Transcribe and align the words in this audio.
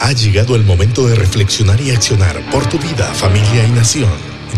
Ha 0.00 0.12
llegado 0.12 0.54
el 0.54 0.62
momento 0.62 1.08
de 1.08 1.16
reflexionar 1.16 1.80
y 1.80 1.90
accionar 1.90 2.40
por 2.52 2.64
tu 2.68 2.78
vida, 2.78 3.12
familia 3.14 3.66
y 3.66 3.72
nación. 3.72 4.12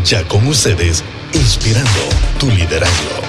Ya 0.04 0.26
con 0.28 0.46
ustedes, 0.46 1.02
inspirando 1.32 1.90
tu 2.38 2.50
liderazgo. 2.50 3.22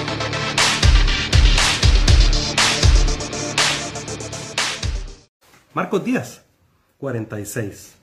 Marcos 5.72 6.04
Díaz, 6.04 6.42
46. 6.98 7.94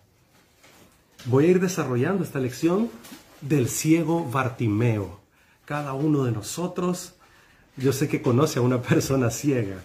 Voy 1.26 1.46
a 1.46 1.48
ir 1.50 1.60
desarrollando 1.60 2.23
esta 2.23 2.39
lección 2.39 2.89
del 3.41 3.70
ciego 3.70 4.28
Bartimeo. 4.28 5.20
Cada 5.66 5.94
uno 5.94 6.23
de 6.23 6.32
nosotros, 6.32 7.14
yo 7.78 7.94
sé 7.94 8.07
que 8.07 8.23
conoce 8.23 8.57
a 8.57 8.64
una 8.64 8.82
persona 8.82 9.30
ciega 9.30 9.84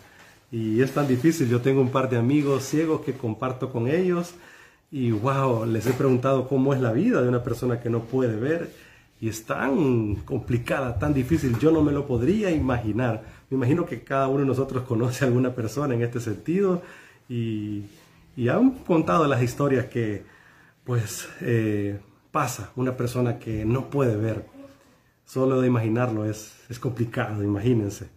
y 0.54 0.82
es 0.82 0.92
tan 0.92 1.08
difícil. 1.08 1.48
Yo 1.48 1.60
tengo 1.60 1.80
un 1.80 1.90
par 1.90 2.08
de 2.08 2.16
amigos 2.16 2.62
ciegos 2.62 3.00
que 3.00 3.14
comparto 3.14 3.72
con 3.72 3.88
ellos 3.88 4.34
y 4.88 5.10
wow, 5.10 5.66
les 5.66 5.84
he 5.88 5.92
preguntado 5.92 6.46
cómo 6.46 6.72
es 6.72 6.80
la 6.80 6.92
vida 6.92 7.20
de 7.22 7.28
una 7.28 7.42
persona 7.42 7.80
que 7.80 7.90
no 7.90 8.04
puede 8.04 8.36
ver 8.36 8.70
y 9.20 9.28
es 9.28 9.46
tan 9.46 10.14
complicada, 10.24 10.96
tan 10.96 11.12
difícil. 11.12 11.58
Yo 11.58 11.72
no 11.72 11.82
me 11.82 11.90
lo 11.90 12.06
podría 12.06 12.52
imaginar. 12.52 13.24
Me 13.50 13.56
imagino 13.56 13.84
que 13.84 14.04
cada 14.04 14.28
uno 14.28 14.42
de 14.42 14.46
nosotros 14.46 14.84
conoce 14.88 15.24
a 15.24 15.26
alguna 15.26 15.56
persona 15.56 15.92
en 15.92 16.02
este 16.02 16.20
sentido 16.20 16.82
y, 17.28 17.86
han 18.48 18.70
contado 18.86 19.26
las 19.26 19.42
historias 19.42 19.86
que 19.86 20.24
pues 20.84 21.28
eh, 21.40 21.98
pasa 22.30 22.70
una 22.76 22.96
persona 22.96 23.40
que 23.40 23.64
no 23.64 23.90
puede 23.90 24.16
ver. 24.16 24.46
Solo 25.24 25.60
de 25.60 25.66
imaginarlo 25.66 26.24
es, 26.24 26.54
es 26.68 26.78
complicado, 26.78 27.42
imagínense. 27.42 28.08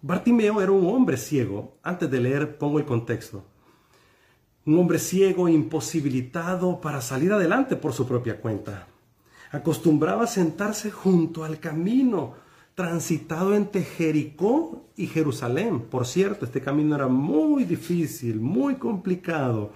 Bartimeo 0.00 0.62
era 0.62 0.70
un 0.70 0.86
hombre 0.86 1.16
ciego. 1.16 1.76
Antes 1.82 2.10
de 2.10 2.20
leer 2.20 2.56
pongo 2.56 2.78
el 2.78 2.84
contexto. 2.84 3.44
Un 4.64 4.78
hombre 4.78 4.98
ciego 4.98 5.48
imposibilitado 5.48 6.80
para 6.80 7.00
salir 7.00 7.32
adelante 7.32 7.74
por 7.74 7.92
su 7.92 8.06
propia 8.06 8.40
cuenta. 8.40 8.86
Acostumbraba 9.50 10.24
a 10.24 10.28
sentarse 10.28 10.90
junto 10.90 11.42
al 11.42 11.58
camino 11.58 12.34
transitado 12.74 13.56
entre 13.56 13.82
Jericó 13.82 14.84
y 14.96 15.08
Jerusalén. 15.08 15.80
Por 15.80 16.06
cierto, 16.06 16.44
este 16.44 16.60
camino 16.60 16.94
era 16.94 17.08
muy 17.08 17.64
difícil, 17.64 18.38
muy 18.38 18.76
complicado. 18.76 19.72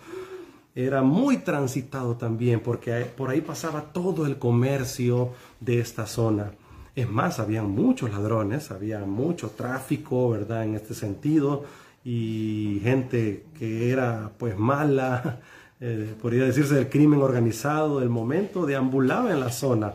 Era 0.75 1.03
muy 1.03 1.39
transitado 1.39 2.17
también 2.17 2.61
porque 2.61 2.93
por 3.17 3.31
ahí 3.31 3.41
pasaba 3.41 3.93
todo 3.93 4.25
el 4.25 4.39
comercio 4.39 5.33
de 5.59 5.81
esta 5.81 6.07
zona. 6.07 6.53
Es 6.95 7.09
más, 7.09 7.39
había 7.39 7.63
muchos 7.63 8.11
ladrones, 8.11 8.71
había 8.71 9.01
mucho 9.01 9.51
tráfico, 9.51 10.31
¿verdad? 10.31 10.65
En 10.65 10.75
este 10.75 10.95
sentido, 10.95 11.65
y 12.05 12.81
gente 12.83 13.47
que 13.59 13.91
era 13.91 14.33
pues 14.39 14.59
mala, 14.59 15.41
eh, 15.81 16.15
podría 16.21 16.45
decirse 16.45 16.75
del 16.75 16.89
crimen 16.89 17.21
organizado 17.21 18.01
del 18.01 18.11
momento, 18.11 18.67
deambulaba 18.67 19.33
en 19.33 19.41
la 19.41 19.51
zona. 19.51 19.95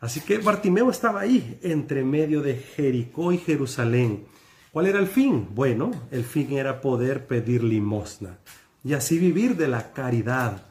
Así 0.00 0.20
que 0.20 0.38
Bartimeo 0.38 0.90
estaba 0.90 1.20
ahí, 1.20 1.58
entre 1.62 2.04
medio 2.04 2.40
de 2.40 2.56
Jericó 2.56 3.32
y 3.32 3.38
Jerusalén. 3.38 4.26
¿Cuál 4.72 4.86
era 4.86 4.98
el 4.98 5.08
fin? 5.08 5.48
Bueno, 5.54 5.90
el 6.10 6.24
fin 6.24 6.52
era 6.52 6.80
poder 6.80 7.26
pedir 7.26 7.64
limosna 7.64 8.38
y 8.84 8.94
así 8.94 9.18
vivir 9.18 9.56
de 9.56 9.68
la 9.68 9.92
caridad. 9.92 10.62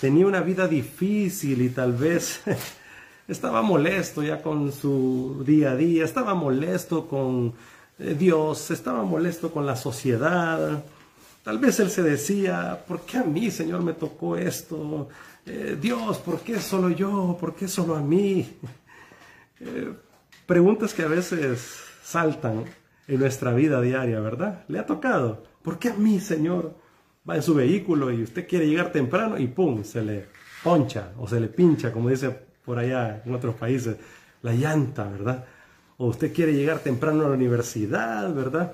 Tenía 0.00 0.26
una 0.26 0.40
vida 0.40 0.66
difícil 0.66 1.62
y 1.62 1.68
tal 1.68 1.92
vez 1.92 2.42
estaba 3.28 3.62
molesto 3.62 4.22
ya 4.22 4.42
con 4.42 4.72
su 4.72 5.42
día 5.46 5.72
a 5.72 5.76
día, 5.76 6.04
estaba 6.04 6.34
molesto 6.34 7.06
con 7.08 7.54
eh, 7.98 8.14
Dios, 8.18 8.70
estaba 8.70 9.02
molesto 9.02 9.50
con 9.50 9.66
la 9.66 9.76
sociedad. 9.76 10.82
Tal 11.42 11.58
vez 11.58 11.80
él 11.80 11.90
se 11.90 12.02
decía, 12.02 12.84
¿por 12.86 13.00
qué 13.02 13.18
a 13.18 13.24
mí, 13.24 13.50
Señor, 13.50 13.82
me 13.82 13.94
tocó 13.94 14.36
esto? 14.36 15.08
Eh, 15.46 15.76
Dios, 15.80 16.18
¿por 16.18 16.40
qué 16.40 16.58
solo 16.58 16.90
yo? 16.90 17.36
¿Por 17.38 17.54
qué 17.54 17.68
solo 17.68 17.96
a 17.96 18.00
mí? 18.00 18.48
Eh, 19.60 19.94
preguntas 20.46 20.92
que 20.92 21.04
a 21.04 21.08
veces 21.08 21.78
saltan 22.02 22.64
en 23.06 23.20
nuestra 23.20 23.54
vida 23.54 23.80
diaria, 23.80 24.18
¿verdad? 24.18 24.64
¿Le 24.66 24.80
ha 24.80 24.84
tocado? 24.84 25.44
¿Por 25.62 25.78
qué 25.78 25.90
a 25.90 25.94
mí, 25.94 26.18
Señor? 26.18 26.74
Va 27.26 27.36
en 27.36 27.42
su 27.42 27.54
vehículo 27.54 28.10
y 28.12 28.24
usted 28.24 28.48
quiere 28.48 28.66
llegar 28.66 28.90
temprano 28.90 29.38
y 29.38 29.46
¡pum! 29.46 29.84
se 29.84 30.02
le 30.02 30.26
poncha 30.62 31.12
o 31.18 31.28
se 31.28 31.40
le 31.40 31.46
pincha, 31.48 31.92
como 31.92 32.10
dice 32.10 32.36
por 32.64 32.78
allá 32.78 33.22
en 33.24 33.34
otros 33.34 33.54
países, 33.54 33.96
la 34.42 34.52
llanta, 34.52 35.04
¿verdad? 35.04 35.44
O 35.96 36.06
usted 36.06 36.32
quiere 36.32 36.54
llegar 36.54 36.80
temprano 36.80 37.24
a 37.24 37.28
la 37.28 37.34
universidad, 37.34 38.32
¿verdad? 38.34 38.72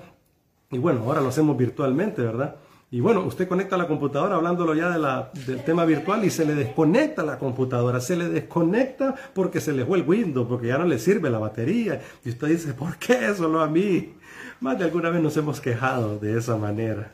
Y 0.71 0.77
bueno, 0.77 1.01
ahora 1.03 1.21
lo 1.21 1.29
hacemos 1.29 1.57
virtualmente, 1.57 2.21
¿verdad? 2.21 2.55
Y 2.93 2.99
bueno, 2.99 3.21
usted 3.21 3.47
conecta 3.47 3.77
la 3.77 3.87
computadora 3.87 4.35
hablándolo 4.35 4.75
ya 4.75 4.89
del 5.33 5.63
tema 5.63 5.85
virtual 5.85 6.25
y 6.25 6.29
se 6.29 6.43
le 6.43 6.55
desconecta 6.55 7.23
la 7.23 7.39
computadora, 7.39 8.01
se 8.01 8.17
le 8.17 8.27
desconecta 8.27 9.15
porque 9.33 9.61
se 9.61 9.71
le 9.71 9.85
fue 9.85 9.99
el 9.99 10.07
Windows, 10.07 10.45
porque 10.45 10.67
ya 10.67 10.77
no 10.77 10.85
le 10.85 10.99
sirve 10.99 11.29
la 11.29 11.39
batería. 11.39 12.01
Y 12.25 12.29
usted 12.29 12.47
dice, 12.47 12.73
¿por 12.73 12.97
qué 12.97 13.33
solo 13.33 13.61
a 13.61 13.67
mí? 13.67 14.13
Más 14.59 14.77
de 14.77 14.83
alguna 14.83 15.09
vez 15.09 15.21
nos 15.21 15.37
hemos 15.37 15.61
quejado 15.61 16.19
de 16.19 16.37
esa 16.37 16.57
manera. 16.57 17.13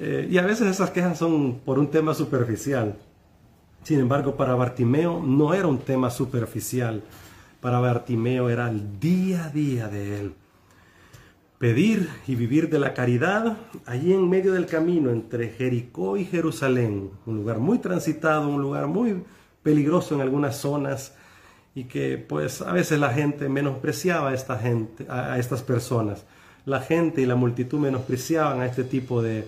Eh, 0.00 0.26
y 0.28 0.38
a 0.38 0.42
veces 0.42 0.66
esas 0.66 0.90
quejas 0.90 1.18
son 1.18 1.60
por 1.60 1.78
un 1.78 1.88
tema 1.88 2.12
superficial. 2.12 2.96
Sin 3.84 4.00
embargo, 4.00 4.34
para 4.34 4.54
Bartimeo 4.54 5.22
no 5.22 5.52
era 5.52 5.66
un 5.66 5.78
tema 5.78 6.08
superficial. 6.10 7.02
Para 7.60 7.80
Bartimeo 7.80 8.48
era 8.48 8.70
el 8.70 8.98
día 8.98 9.44
a 9.44 9.50
día 9.50 9.88
de 9.88 10.20
él. 10.20 10.34
Pedir 11.58 12.08
y 12.26 12.34
vivir 12.34 12.70
de 12.70 12.78
la 12.78 12.94
caridad 12.94 13.58
allí 13.84 14.14
en 14.14 14.28
medio 14.30 14.54
del 14.54 14.64
camino 14.64 15.10
entre 15.10 15.50
Jericó 15.50 16.16
y 16.16 16.24
Jerusalén. 16.24 17.10
Un 17.26 17.36
lugar 17.36 17.58
muy 17.58 17.78
transitado, 17.78 18.48
un 18.48 18.62
lugar 18.62 18.86
muy 18.86 19.22
peligroso 19.62 20.14
en 20.14 20.22
algunas 20.22 20.56
zonas 20.56 21.14
y 21.74 21.84
que 21.84 22.16
pues 22.16 22.62
a 22.62 22.72
veces 22.72 22.98
la 22.98 23.10
gente 23.12 23.50
menospreciaba 23.50 24.30
a 24.30 24.34
esta 24.34 24.58
gente, 24.58 25.04
a, 25.10 25.38
estas 25.38 25.62
personas. 25.62 26.24
La 26.64 26.80
gente 26.80 27.20
y 27.20 27.26
la 27.26 27.34
multitud 27.34 27.78
menospreciaban 27.78 28.62
a 28.62 28.66
este 28.66 28.84
tipo 28.84 29.20
de, 29.20 29.46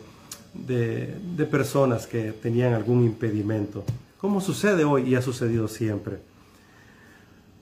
de 0.53 1.47
personas 1.47 2.07
que 2.07 2.33
tenían 2.33 2.75
algún 2.75 3.03
impedimento 3.03 3.83
como 4.19 4.41
sucede 4.41 4.85
hoy 4.85 5.09
y 5.09 5.15
ha 5.15 5.23
sucedido 5.23 5.69
siempre. 5.69 6.21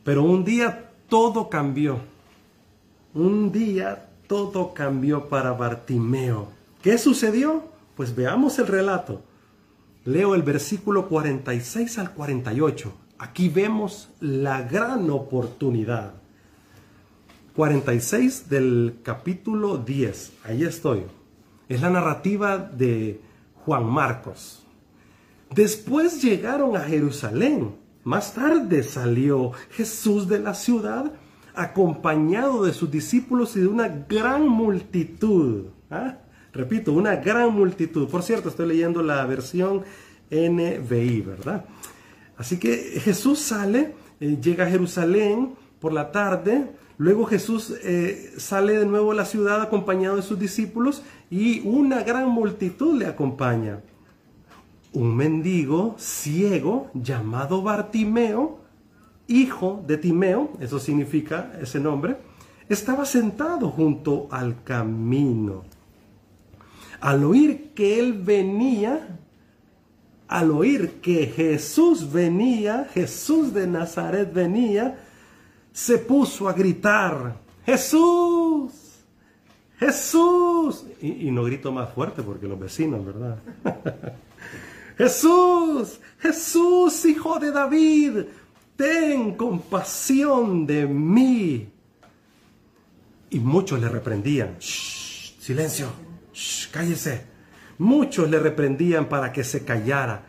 Pero 0.05 0.23
un 0.23 0.45
día 0.45 0.91
todo 1.09 1.49
cambió. 1.49 1.99
Un 3.15 3.53
día 3.53 4.09
todo 4.27 4.75
cambió 4.75 5.29
para 5.29 5.53
Bartimeo. 5.53 6.49
¿Qué 6.83 6.99
sucedió? 6.99 7.65
Pues 7.97 8.15
veamos 8.15 8.59
el 8.59 8.67
relato. 8.67 9.23
Leo 10.05 10.35
el 10.35 10.43
versículo 10.43 11.09
46 11.09 11.99
al 11.99 12.13
48. 12.13 12.93
Aquí 13.19 13.49
vemos 13.49 14.11
la 14.21 14.63
gran 14.63 15.09
oportunidad. 15.11 16.15
46 17.57 18.49
del 18.49 18.99
capítulo 19.03 19.79
10. 19.79 20.33
Ahí 20.45 20.65
estoy. 20.65 21.05
Es 21.69 21.81
la 21.81 21.91
narrativa 21.91 22.59
de 22.59 23.21
Juan 23.65 23.87
Marcos. 23.87 24.64
Después 25.55 26.21
llegaron 26.23 26.77
a 26.77 26.81
Jerusalén. 26.81 27.77
Más 28.03 28.35
tarde 28.35 28.83
salió 28.83 29.53
Jesús 29.71 30.29
de 30.29 30.41
la 30.41 30.53
ciudad 30.53 31.13
acompañado 31.55 32.65
de 32.65 32.73
sus 32.73 32.91
discípulos 32.91 33.57
y 33.57 33.61
de 33.61 33.69
una 33.69 33.89
gran 33.89 34.49
multitud. 34.49 35.67
¿ah? 35.91 36.19
Repito, 36.53 36.93
una 36.93 37.17
gran 37.17 37.55
multitud. 37.55 38.09
Por 38.09 38.23
cierto, 38.23 38.49
estoy 38.49 38.67
leyendo 38.67 39.03
la 39.03 39.25
versión 39.27 39.85
NBI, 40.31 41.21
¿verdad? 41.21 41.65
Así 42.37 42.59
que 42.59 43.01
Jesús 43.01 43.39
sale, 43.39 43.95
eh, 44.19 44.39
llega 44.43 44.65
a 44.65 44.71
Jerusalén 44.71 45.55
por 45.79 45.93
la 45.93 46.11
tarde, 46.11 46.73
luego 46.99 47.27
Jesús 47.27 47.73
eh, 47.85 48.33
sale 48.39 48.77
de 48.77 48.87
nuevo 48.87 49.13
a 49.13 49.15
la 49.15 49.25
ciudad 49.25 49.63
acompañado 49.63 50.17
de 50.17 50.23
sus 50.23 50.39
discípulos 50.39 51.03
y 51.31 51.61
una 51.61 52.03
gran 52.03 52.29
multitud 52.29 52.99
le 52.99 53.07
acompaña 53.07 53.81
un 54.95 55.15
mendigo 55.17 55.97
ciego 55.99 56.91
llamado 56.95 57.63
Bartimeo, 57.63 58.59
hijo 59.27 59.83
de 59.87 59.99
Timeo, 59.99 60.53
eso 60.61 60.79
significa 60.79 61.53
ese 61.61 61.81
nombre, 61.81 62.17
estaba 62.69 63.05
sentado 63.05 63.71
junto 63.71 64.29
al 64.31 64.63
camino. 64.63 65.65
Al 67.01 67.25
oír 67.25 67.73
que 67.75 67.99
él 67.99 68.15
venía, 68.15 69.19
al 70.29 70.51
oír 70.51 71.01
que 71.03 71.27
Jesús 71.27 72.11
venía, 72.11 72.89
Jesús 72.95 73.53
de 73.53 73.67
Nazaret 73.67 74.33
venía, 74.33 74.99
se 75.73 75.99
puso 75.99 76.49
a 76.49 76.53
gritar, 76.53 77.37
Jesús, 77.67 78.73
Jesús. 79.77 80.85
Y, 81.03 81.31
no 81.33 81.43
grito 81.43 81.73
más 81.73 81.93
fuerte 81.93 82.23
porque 82.23 82.47
los 82.47 82.59
vecinos, 82.59 83.05
¿verdad? 83.05 83.39
Jesús, 84.97 86.01
Jesús, 86.19 87.05
hijo 87.05 87.39
de 87.39 87.51
David, 87.51 88.25
ten 88.77 89.37
compasión 89.37 90.67
de 90.67 90.87
mí. 90.87 91.69
Y 93.31 93.39
muchos 93.41 93.81
le 93.81 93.89
reprendían, 93.89 94.57
silencio, 94.61 95.89
Shh, 96.35 96.71
cállese. 96.71 97.27
Muchos 97.79 98.29
le 98.29 98.39
reprendían 98.39 99.09
para 99.09 99.33
que 99.33 99.45
se 99.45 99.65
callara, 99.65 100.23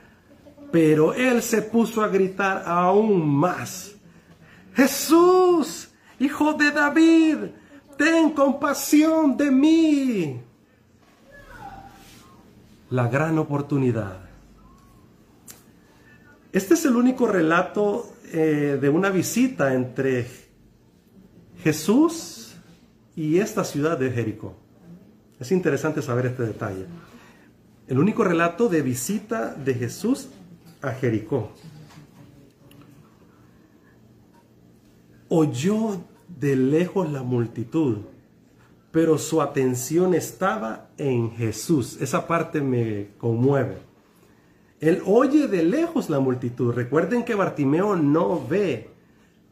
pero 0.71 1.13
él 1.13 1.41
se 1.41 1.62
puso 1.62 2.03
a 2.03 2.07
gritar 2.07 2.63
aún 2.65 3.27
más. 3.27 3.95
Jesús, 4.73 5.89
hijo 6.19 6.53
de 6.53 6.71
David, 6.71 7.38
ten 7.97 8.31
compasión 8.31 9.38
de 9.38 9.51
mí. 9.51 10.41
La 12.89 13.07
gran 13.07 13.38
oportunidad. 13.38 14.25
Este 16.56 16.75
es 16.75 16.86
el 16.86 16.96
único 16.96 17.28
relato 17.28 18.13
eh, 18.31 18.80
de 18.80 18.88
una 18.88 19.10
visita 19.10 19.74
entre 19.74 20.25
Jesús 21.62 22.56
y 23.13 23.40
esta 23.40 23.66
ciudad 23.66 23.98
de 23.98 24.10
Jericó. 24.10 24.56
Es 25.38 25.52
interesante 25.52 26.02
saber 26.02 26.28
este 26.28 26.44
detalle. 26.44 26.86
El 27.90 28.00
único 28.00 28.24
relato 28.24 28.69
de 28.69 28.81
visita 28.81 29.54
de 29.54 29.74
Jesús 29.74 30.30
a 30.81 30.92
Jericó. 30.92 31.52
Oyó 35.28 36.00
de 36.40 36.56
lejos 36.56 37.12
la 37.12 37.24
multitud, 37.24 37.98
pero 38.92 39.18
su 39.18 39.42
atención 39.42 40.13
estaba 40.13 40.88
en 40.98 41.31
Jesús. 41.31 41.98
Esa 42.00 42.25
parte 42.25 42.62
me 42.62 43.10
conmueve. 43.18 43.94
Él 44.80 45.01
oye 45.06 45.48
de 45.48 45.63
lejos 45.63 46.10
la 46.10 46.19
multitud. 46.19 46.74
Recuerden 46.74 47.24
que 47.24 47.36
Bartimeo 47.36 47.95
no 47.95 48.45
ve, 48.45 48.89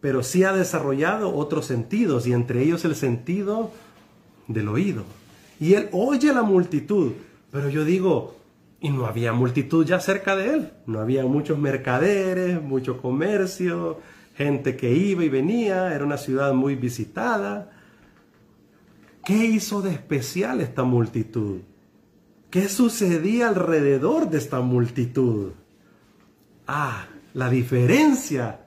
pero 0.02 0.24
sí 0.24 0.44
ha 0.44 0.54
desarrollado 0.54 1.34
otros 1.34 1.66
sentidos, 1.66 2.28
y 2.28 2.34
entre 2.34 2.62
ellos 2.62 2.86
el 2.86 2.96
sentido 2.96 3.72
del 4.48 4.68
oído. 4.68 5.04
Y 5.60 5.76
él 5.76 5.90
oye 5.92 6.34
la 6.34 6.44
multitud, 6.44 7.14
pero 7.52 7.70
yo 7.70 7.86
digo, 7.86 8.36
y 8.82 8.90
no 8.90 9.06
había 9.06 9.32
multitud 9.32 9.86
ya 9.86 10.02
cerca 10.02 10.36
de 10.36 10.54
él. 10.54 10.72
No 10.88 11.00
había 11.00 11.26
muchos 11.26 11.58
mercaderes, 11.58 12.62
mucho 12.62 13.02
comercio, 13.02 14.00
gente 14.36 14.76
que 14.76 14.92
iba 14.92 15.24
y 15.24 15.30
venía, 15.30 15.94
era 15.96 16.04
una 16.04 16.18
ciudad 16.18 16.54
muy 16.54 16.76
visitada. 16.76 17.72
¿Qué 19.24 19.46
hizo 19.46 19.82
de 19.82 19.92
especial 19.92 20.60
esta 20.60 20.84
multitud? 20.84 21.62
¿Qué 22.54 22.70
sucedía 22.70 23.48
alrededor 23.48 24.30
de 24.30 24.38
esta 24.38 24.62
multitud? 24.62 25.54
Ah, 26.68 27.08
la 27.34 27.50
diferencia 27.50 28.60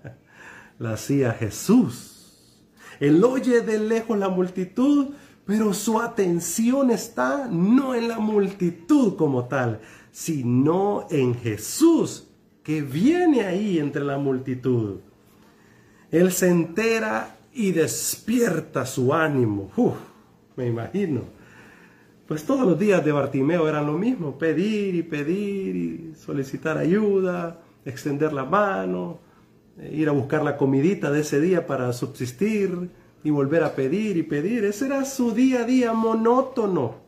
la 0.80 0.94
hacía 0.94 1.32
Jesús. 1.34 2.58
Él 2.98 3.22
oye 3.22 3.60
de 3.60 3.78
lejos 3.78 4.18
la 4.18 4.28
multitud, 4.28 5.10
pero 5.44 5.72
su 5.72 6.00
atención 6.00 6.90
está 6.90 7.46
no 7.46 7.94
en 7.94 8.08
la 8.08 8.18
multitud 8.18 9.14
como 9.14 9.44
tal, 9.44 9.78
sino 10.10 11.06
en 11.08 11.36
Jesús 11.36 12.26
que 12.64 12.82
viene 12.82 13.42
ahí 13.42 13.78
entre 13.78 14.02
la 14.02 14.18
multitud. 14.18 14.96
Él 16.10 16.32
se 16.32 16.48
entera 16.48 17.36
y 17.54 17.70
despierta 17.70 18.84
su 18.84 19.14
ánimo. 19.14 19.70
me 20.56 20.66
imagino. 20.66 21.35
Pues 22.26 22.44
todos 22.44 22.66
los 22.66 22.78
días 22.78 23.04
de 23.04 23.12
Bartimeo 23.12 23.68
eran 23.68 23.86
lo 23.86 23.96
mismo, 23.98 24.36
pedir 24.36 24.96
y 24.96 25.02
pedir 25.04 25.76
y 25.76 26.14
solicitar 26.16 26.76
ayuda, 26.76 27.60
extender 27.84 28.32
la 28.32 28.44
mano, 28.44 29.20
eh, 29.78 29.92
ir 29.94 30.08
a 30.08 30.12
buscar 30.12 30.42
la 30.42 30.56
comidita 30.56 31.12
de 31.12 31.20
ese 31.20 31.40
día 31.40 31.68
para 31.68 31.92
subsistir 31.92 32.90
y 33.26 33.30
volver 33.30 33.64
a 33.64 33.74
pedir 33.74 34.16
y 34.16 34.22
pedir. 34.22 34.64
Ese 34.64 34.86
era 34.86 35.04
su 35.04 35.32
día 35.32 35.62
a 35.62 35.64
día 35.64 35.92
monótono. 35.92 37.06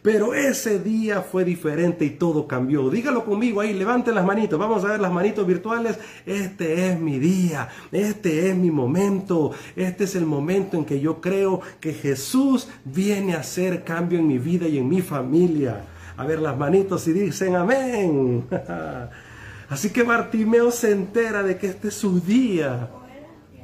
Pero 0.00 0.32
ese 0.32 0.78
día 0.78 1.20
fue 1.20 1.44
diferente 1.44 2.06
y 2.06 2.10
todo 2.10 2.48
cambió. 2.48 2.88
Dígalo 2.88 3.26
conmigo 3.26 3.60
ahí, 3.60 3.74
levanten 3.74 4.14
las 4.14 4.24
manitos. 4.24 4.58
Vamos 4.58 4.82
a 4.82 4.88
ver 4.88 5.00
las 5.00 5.12
manitos 5.12 5.46
virtuales. 5.46 5.98
Este 6.24 6.88
es 6.88 6.98
mi 6.98 7.18
día, 7.18 7.68
este 7.92 8.48
es 8.48 8.56
mi 8.56 8.70
momento. 8.70 9.50
Este 9.76 10.04
es 10.04 10.16
el 10.16 10.24
momento 10.24 10.78
en 10.78 10.86
que 10.86 11.00
yo 11.00 11.20
creo 11.20 11.60
que 11.80 11.92
Jesús 11.92 12.68
viene 12.86 13.34
a 13.34 13.40
hacer 13.40 13.84
cambio 13.84 14.20
en 14.20 14.26
mi 14.26 14.38
vida 14.38 14.66
y 14.66 14.78
en 14.78 14.88
mi 14.88 15.02
familia. 15.02 15.84
A 16.16 16.24
ver 16.24 16.40
las 16.40 16.56
manitos 16.56 17.06
y 17.08 17.12
dicen 17.12 17.56
amén. 17.56 18.46
Así 19.68 19.90
que 19.90 20.02
Bartimeo 20.02 20.70
se 20.70 20.92
entera 20.92 21.42
de 21.42 21.58
que 21.58 21.66
este 21.66 21.88
es 21.88 21.94
su 21.94 22.20
día 22.20 22.88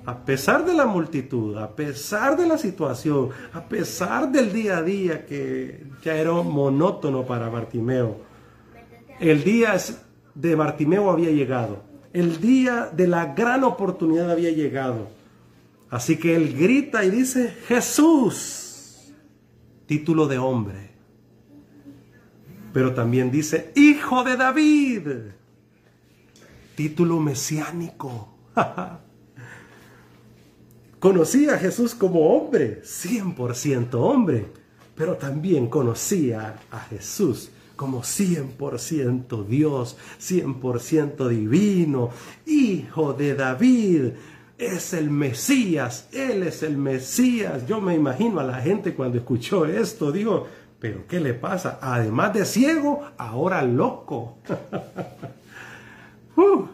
a 0.08 0.24
pesar 0.24 0.64
de 0.64 0.72
la 0.72 0.86
multitud, 0.86 1.58
a 1.58 1.76
pesar 1.76 2.34
de 2.34 2.46
la 2.46 2.56
situación, 2.56 3.28
a 3.52 3.68
pesar 3.68 4.32
del 4.32 4.54
día 4.54 4.78
a 4.78 4.82
día 4.82 5.26
que 5.26 5.84
ya 6.02 6.16
era 6.16 6.32
monótono 6.32 7.26
para 7.26 7.50
Bartimeo, 7.50 8.16
el 9.20 9.44
día 9.44 9.76
de 10.34 10.54
Bartimeo 10.54 11.10
había 11.10 11.30
llegado, 11.30 11.82
el 12.14 12.40
día 12.40 12.88
de 12.90 13.06
la 13.06 13.34
gran 13.34 13.64
oportunidad 13.64 14.30
había 14.30 14.50
llegado. 14.50 15.10
Así 15.90 16.16
que 16.16 16.34
él 16.34 16.56
grita 16.56 17.04
y 17.04 17.10
dice, 17.10 17.54
Jesús, 17.66 19.12
título 19.84 20.26
de 20.26 20.38
hombre, 20.38 20.90
pero 22.72 22.94
también 22.94 23.30
dice, 23.30 23.72
Hijo 23.76 24.24
de 24.24 24.38
David, 24.38 25.08
título 26.76 27.20
mesiánico. 27.20 28.34
Conocía 30.98 31.54
a 31.54 31.58
Jesús 31.58 31.94
como 31.94 32.34
hombre, 32.34 32.82
100% 32.82 33.94
hombre, 33.94 34.46
pero 34.96 35.14
también 35.16 35.68
conocía 35.68 36.56
a 36.72 36.80
Jesús 36.80 37.50
como 37.76 38.02
100% 38.02 39.46
Dios, 39.46 39.96
100% 40.20 41.28
divino, 41.28 42.10
hijo 42.44 43.12
de 43.12 43.36
David. 43.36 44.12
Es 44.58 44.92
el 44.92 45.10
Mesías, 45.10 46.08
Él 46.12 46.42
es 46.42 46.64
el 46.64 46.76
Mesías. 46.76 47.64
Yo 47.68 47.80
me 47.80 47.94
imagino 47.94 48.40
a 48.40 48.44
la 48.44 48.60
gente 48.60 48.94
cuando 48.94 49.18
escuchó 49.18 49.66
esto, 49.66 50.10
digo, 50.10 50.48
pero 50.80 51.06
¿qué 51.06 51.20
le 51.20 51.34
pasa? 51.34 51.78
Además 51.80 52.34
de 52.34 52.44
ciego, 52.44 53.02
ahora 53.16 53.62
loco. 53.62 54.38
Uh, 56.36 56.68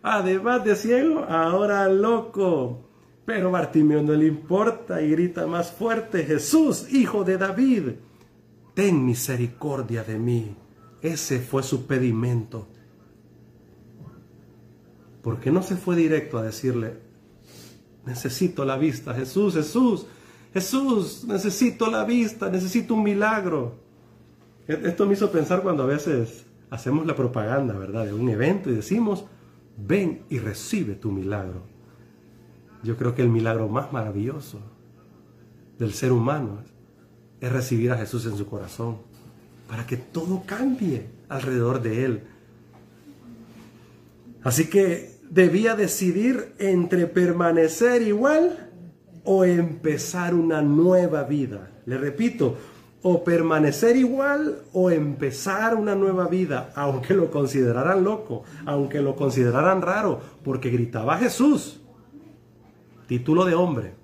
además 0.00 0.64
de 0.64 0.76
ciego, 0.76 1.24
ahora 1.28 1.88
loco. 1.88 2.87
Pero 3.28 3.50
Bartimeo 3.50 4.02
no 4.02 4.14
le 4.14 4.26
importa 4.26 5.02
y 5.02 5.10
grita 5.10 5.46
más 5.46 5.70
fuerte, 5.70 6.24
Jesús, 6.24 6.90
hijo 6.90 7.24
de 7.24 7.36
David, 7.36 7.90
ten 8.72 9.04
misericordia 9.04 10.02
de 10.02 10.18
mí. 10.18 10.56
Ese 11.02 11.38
fue 11.38 11.62
su 11.62 11.86
pedimento. 11.86 12.66
¿Por 15.20 15.40
qué 15.40 15.50
no 15.50 15.62
se 15.62 15.76
fue 15.76 15.94
directo 15.94 16.38
a 16.38 16.42
decirle, 16.42 17.00
necesito 18.06 18.64
la 18.64 18.78
vista, 18.78 19.12
Jesús, 19.12 19.52
Jesús, 19.52 20.06
Jesús, 20.54 21.26
necesito 21.28 21.90
la 21.90 22.04
vista, 22.04 22.48
necesito 22.48 22.94
un 22.94 23.02
milagro? 23.02 23.74
E-, 24.66 24.80
esto 24.84 25.04
me 25.04 25.12
hizo 25.12 25.30
pensar 25.30 25.60
cuando 25.60 25.82
a 25.82 25.86
veces 25.86 26.46
hacemos 26.70 27.06
la 27.06 27.14
propaganda, 27.14 27.74
¿verdad? 27.74 28.06
De 28.06 28.14
un 28.14 28.26
evento 28.30 28.70
y 28.70 28.74
decimos, 28.76 29.26
ven 29.76 30.22
y 30.30 30.38
recibe 30.38 30.94
tu 30.94 31.12
milagro. 31.12 31.76
Yo 32.82 32.96
creo 32.96 33.14
que 33.14 33.22
el 33.22 33.28
milagro 33.28 33.68
más 33.68 33.92
maravilloso 33.92 34.60
del 35.78 35.92
ser 35.92 36.12
humano 36.12 36.62
es 37.40 37.52
recibir 37.52 37.92
a 37.92 37.96
Jesús 37.96 38.26
en 38.26 38.36
su 38.36 38.46
corazón 38.46 38.98
para 39.68 39.86
que 39.86 39.96
todo 39.96 40.42
cambie 40.46 41.06
alrededor 41.28 41.82
de 41.82 42.04
él. 42.04 42.22
Así 44.42 44.68
que 44.68 45.18
debía 45.28 45.74
decidir 45.74 46.54
entre 46.58 47.06
permanecer 47.06 48.02
igual 48.02 48.70
o 49.24 49.44
empezar 49.44 50.34
una 50.34 50.62
nueva 50.62 51.24
vida. 51.24 51.70
Le 51.84 51.98
repito, 51.98 52.56
o 53.02 53.22
permanecer 53.22 53.96
igual 53.96 54.62
o 54.72 54.90
empezar 54.90 55.74
una 55.74 55.94
nueva 55.94 56.26
vida, 56.28 56.72
aunque 56.74 57.14
lo 57.14 57.30
consideraran 57.30 58.02
loco, 58.02 58.44
aunque 58.66 59.00
lo 59.00 59.14
consideraran 59.14 59.82
raro, 59.82 60.20
porque 60.42 60.70
gritaba 60.70 61.18
Jesús 61.18 61.80
título 63.08 63.46
de 63.46 63.54
hombre, 63.54 63.94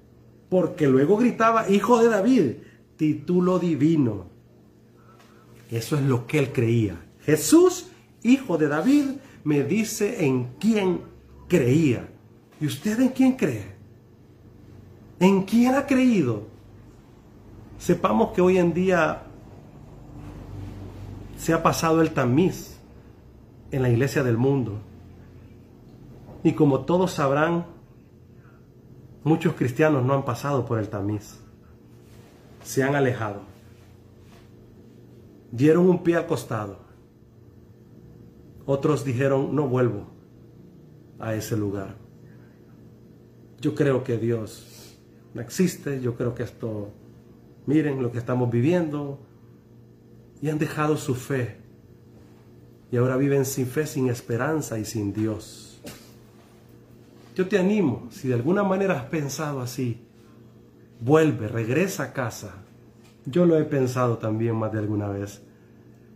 porque 0.49 0.89
luego 0.89 1.17
gritaba, 1.19 1.69
hijo 1.69 2.03
de 2.03 2.09
David, 2.09 2.53
título 2.97 3.61
divino. 3.61 4.27
Eso 5.71 5.97
es 5.97 6.03
lo 6.03 6.27
que 6.27 6.39
él 6.39 6.53
creía. 6.53 6.97
Jesús, 7.21 7.89
hijo 8.23 8.59
de 8.59 8.69
David, 8.69 9.05
me 9.45 9.63
dice 9.63 10.25
en 10.25 10.55
quién 10.59 11.03
creía. 11.49 12.09
¿Y 12.61 12.67
usted 12.67 12.99
en 12.99 13.09
quién 13.11 13.33
cree? 13.37 13.75
¿En 15.21 15.43
quién 15.43 15.75
ha 15.75 15.87
creído? 15.87 16.47
Sepamos 17.79 18.33
que 18.33 18.41
hoy 18.41 18.57
en 18.57 18.73
día 18.73 19.23
se 21.37 21.53
ha 21.53 21.63
pasado 21.63 22.01
el 22.01 22.13
tamiz 22.13 22.79
en 23.71 23.83
la 23.83 23.91
iglesia 23.91 24.23
del 24.23 24.39
mundo. 24.39 24.79
Y 26.43 26.53
como 26.53 26.81
todos 26.81 27.13
sabrán, 27.13 27.74
Muchos 29.25 29.55
cristianos 29.55 30.05
no 30.05 30.13
han 30.13 30.25
pasado 30.27 30.67
por 30.67 30.79
el 30.79 30.91
tamiz, 30.91 31.41
se 32.63 32.83
han 32.83 32.95
alejado. 32.95 33.41
dieron 35.51 35.89
un 35.89 36.03
pie 36.03 36.17
al 36.17 36.27
costado. 36.27 36.79
Otros 38.67 39.03
dijeron, 39.03 39.55
no 39.55 39.67
vuelvo 39.67 40.09
a 41.19 41.35
ese 41.35 41.57
lugar. 41.57 41.97
Yo 43.61 43.75
creo 43.75 44.05
que 44.05 44.19
Dios 44.19 44.99
no 45.33 45.41
existe, 45.41 46.03
yo 46.03 46.17
creo 46.17 46.35
que 46.35 46.43
esto, 46.43 46.91
miren 47.67 48.03
lo 48.03 48.13
que 48.13 48.19
estamos 48.19 48.51
viviendo, 48.51 49.19
y 50.43 50.51
han 50.51 50.59
dejado 50.59 50.99
su 50.99 51.15
fe, 51.15 51.57
y 52.91 52.99
ahora 52.99 53.17
viven 53.17 53.47
sin 53.47 53.67
fe, 53.67 53.87
sin 53.87 54.09
esperanza 54.09 54.79
y 54.79 54.85
sin 54.85 55.15
Dios. 55.15 55.74
Yo 57.35 57.49
te 57.49 57.59
animo, 57.59 58.09
si 58.11 58.29
de 58.29 58.35
alguna 58.35 58.63
manera 58.63 58.95
has 58.95 59.07
pensado 59.07 59.61
así, 59.61 60.07
vuelve, 61.01 61.49
regresa 61.49 62.05
a 62.05 62.13
casa. 62.13 62.55
Yo 63.27 63.47
lo 63.47 63.59
he 63.59 63.65
pensado 63.65 64.19
también 64.19 64.57
más 64.57 64.73
de 64.73 64.79
alguna 64.79 65.09
vez 65.09 65.43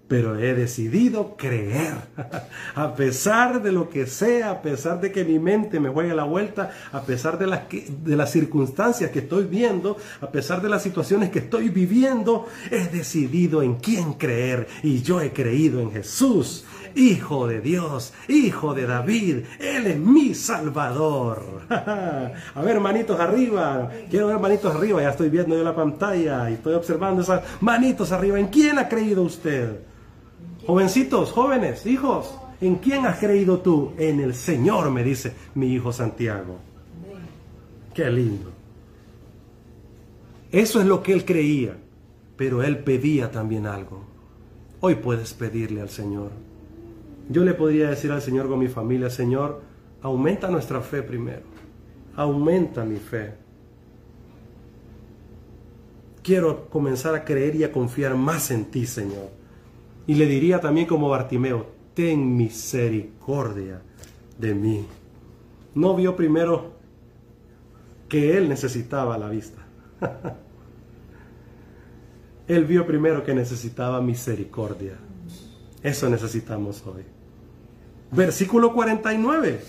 pero 0.08 0.38
he 0.38 0.54
decidido 0.54 1.36
creer. 1.36 1.94
a 2.74 2.94
pesar 2.94 3.62
de 3.62 3.70
lo 3.70 3.90
que 3.90 4.06
sea, 4.06 4.50
a 4.50 4.62
pesar 4.62 5.00
de 5.00 5.12
que 5.12 5.24
mi 5.24 5.38
mente 5.38 5.78
me 5.78 5.90
juegue 5.90 6.14
la 6.14 6.24
vuelta, 6.24 6.70
a 6.90 7.02
pesar 7.02 7.38
de 7.38 7.46
las, 7.46 7.62
de 7.68 8.16
las 8.16 8.32
circunstancias 8.32 9.10
que 9.10 9.20
estoy 9.20 9.44
viendo, 9.44 9.98
a 10.20 10.30
pesar 10.30 10.62
de 10.62 10.70
las 10.70 10.82
situaciones 10.82 11.30
que 11.30 11.40
estoy 11.40 11.68
viviendo, 11.68 12.46
he 12.70 12.88
decidido 12.88 13.62
en 13.62 13.76
quién 13.76 14.14
creer 14.14 14.66
y 14.82 15.02
yo 15.02 15.20
he 15.20 15.32
creído 15.32 15.80
en 15.80 15.92
Jesús. 15.92 16.64
Hijo 16.94 17.46
de 17.46 17.60
Dios, 17.60 18.12
Hijo 18.28 18.74
de 18.74 18.86
David, 18.86 19.44
Él 19.58 19.86
es 19.86 19.98
mi 19.98 20.34
Salvador. 20.34 21.62
A 21.68 22.62
ver, 22.62 22.80
manitos 22.80 23.18
arriba, 23.18 23.90
quiero 24.10 24.28
ver 24.28 24.38
manitos 24.38 24.74
arriba, 24.74 25.02
ya 25.02 25.10
estoy 25.10 25.28
viendo 25.28 25.56
yo 25.56 25.62
la 25.62 25.74
pantalla 25.74 26.50
y 26.50 26.54
estoy 26.54 26.74
observando 26.74 27.22
esas 27.22 27.42
manitos 27.60 28.12
arriba. 28.12 28.38
¿En 28.38 28.48
quién 28.48 28.78
ha 28.78 28.88
creído 28.88 29.22
usted? 29.22 29.80
Jovencitos, 30.66 31.32
jóvenes, 31.32 31.86
hijos, 31.86 32.34
¿en 32.60 32.76
quién 32.76 33.06
has 33.06 33.18
creído 33.18 33.58
tú? 33.58 33.92
En 33.96 34.20
el 34.20 34.34
Señor, 34.34 34.90
me 34.90 35.02
dice 35.02 35.32
mi 35.54 35.72
hijo 35.72 35.92
Santiago. 35.92 36.58
Qué 37.94 38.10
lindo. 38.10 38.52
Eso 40.50 40.80
es 40.80 40.86
lo 40.86 41.02
que 41.02 41.12
él 41.12 41.24
creía, 41.24 41.76
pero 42.36 42.62
él 42.62 42.78
pedía 42.78 43.30
también 43.30 43.66
algo. 43.66 44.04
Hoy 44.80 44.94
puedes 44.94 45.34
pedirle 45.34 45.80
al 45.80 45.90
Señor. 45.90 46.30
Yo 47.28 47.44
le 47.44 47.52
podría 47.52 47.90
decir 47.90 48.10
al 48.10 48.22
Señor 48.22 48.48
con 48.48 48.58
mi 48.58 48.68
familia, 48.68 49.10
Señor, 49.10 49.60
aumenta 50.00 50.48
nuestra 50.48 50.80
fe 50.80 51.02
primero. 51.02 51.42
Aumenta 52.16 52.84
mi 52.84 52.96
fe. 52.96 53.34
Quiero 56.22 56.68
comenzar 56.68 57.14
a 57.14 57.24
creer 57.24 57.56
y 57.56 57.64
a 57.64 57.72
confiar 57.72 58.16
más 58.16 58.50
en 58.50 58.66
ti, 58.66 58.86
Señor. 58.86 59.30
Y 60.06 60.14
le 60.14 60.26
diría 60.26 60.60
también 60.60 60.86
como 60.86 61.10
Bartimeo, 61.10 61.66
ten 61.94 62.36
misericordia 62.36 63.82
de 64.38 64.54
mí. 64.54 64.86
No 65.74 65.94
vio 65.94 66.16
primero 66.16 66.72
que 68.08 68.38
él 68.38 68.48
necesitaba 68.48 69.18
la 69.18 69.28
vista. 69.28 69.66
él 72.48 72.64
vio 72.64 72.86
primero 72.86 73.22
que 73.22 73.34
necesitaba 73.34 74.00
misericordia. 74.00 74.94
Eso 75.82 76.08
necesitamos 76.08 76.84
hoy. 76.86 77.17
Versículo 78.10 78.72
49. 78.72 79.60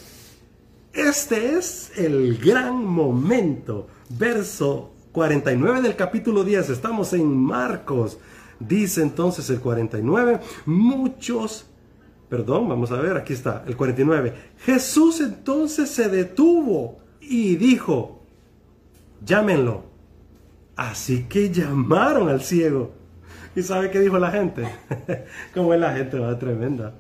Este 0.94 1.56
es 1.56 1.92
el 1.98 2.38
gran 2.38 2.84
momento. 2.86 3.88
Verso 4.10 4.92
49 5.12 5.82
del 5.82 5.96
capítulo 5.96 6.44
10. 6.44 6.70
Estamos 6.70 7.14
en 7.14 7.36
Marcos 7.36 8.18
Dice 8.60 9.02
entonces 9.02 9.50
el 9.50 9.62
49, 9.62 10.42
muchos, 10.66 11.66
perdón, 12.28 12.68
vamos 12.68 12.92
a 12.92 12.98
ver, 12.98 13.16
aquí 13.16 13.32
está, 13.32 13.64
el 13.66 13.78
49. 13.78 14.34
Jesús 14.60 15.22
entonces 15.22 15.90
se 15.90 16.10
detuvo 16.10 17.00
y 17.22 17.56
dijo, 17.56 18.22
llámenlo. 19.24 19.84
Así 20.76 21.24
que 21.24 21.52
llamaron 21.52 22.30
al 22.30 22.42
ciego. 22.42 22.92
¿Y 23.56 23.64
sabe 23.64 23.92
qué 23.92 24.00
dijo 24.00 24.20
la 24.20 24.32
gente? 24.32 24.68
Como 25.54 25.74
es 25.74 25.80
la 25.80 25.94
gente, 25.94 26.18
tremenda. 26.38 26.96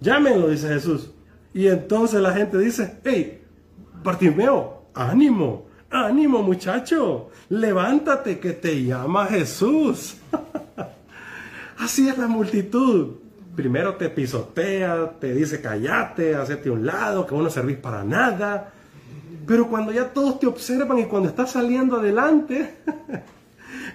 Llámenlo, 0.00 0.48
dice 0.48 0.68
Jesús. 0.68 1.10
Y 1.52 1.66
entonces 1.66 2.20
la 2.20 2.32
gente 2.32 2.58
dice, 2.58 2.98
hey, 3.04 3.42
Bartimeo, 4.02 4.84
ánimo, 4.94 5.66
ánimo 5.90 6.42
muchacho, 6.42 7.30
levántate 7.48 8.38
que 8.38 8.52
te 8.52 8.84
llama 8.84 9.26
Jesús. 9.26 10.16
Así 11.78 12.08
es 12.08 12.18
la 12.18 12.26
multitud. 12.26 13.14
Primero 13.56 13.96
te 13.96 14.08
pisotea, 14.08 15.14
te 15.18 15.34
dice 15.34 15.60
callate, 15.60 16.36
hacete 16.36 16.70
un 16.70 16.86
lado, 16.86 17.26
que 17.26 17.34
vos 17.34 17.42
no 17.42 17.50
servís 17.50 17.78
para 17.78 18.04
nada. 18.04 18.72
Pero 19.46 19.68
cuando 19.68 19.90
ya 19.92 20.08
todos 20.10 20.38
te 20.38 20.46
observan 20.46 20.98
y 20.98 21.06
cuando 21.06 21.28
estás 21.28 21.52
saliendo 21.52 21.96
adelante, 21.96 22.74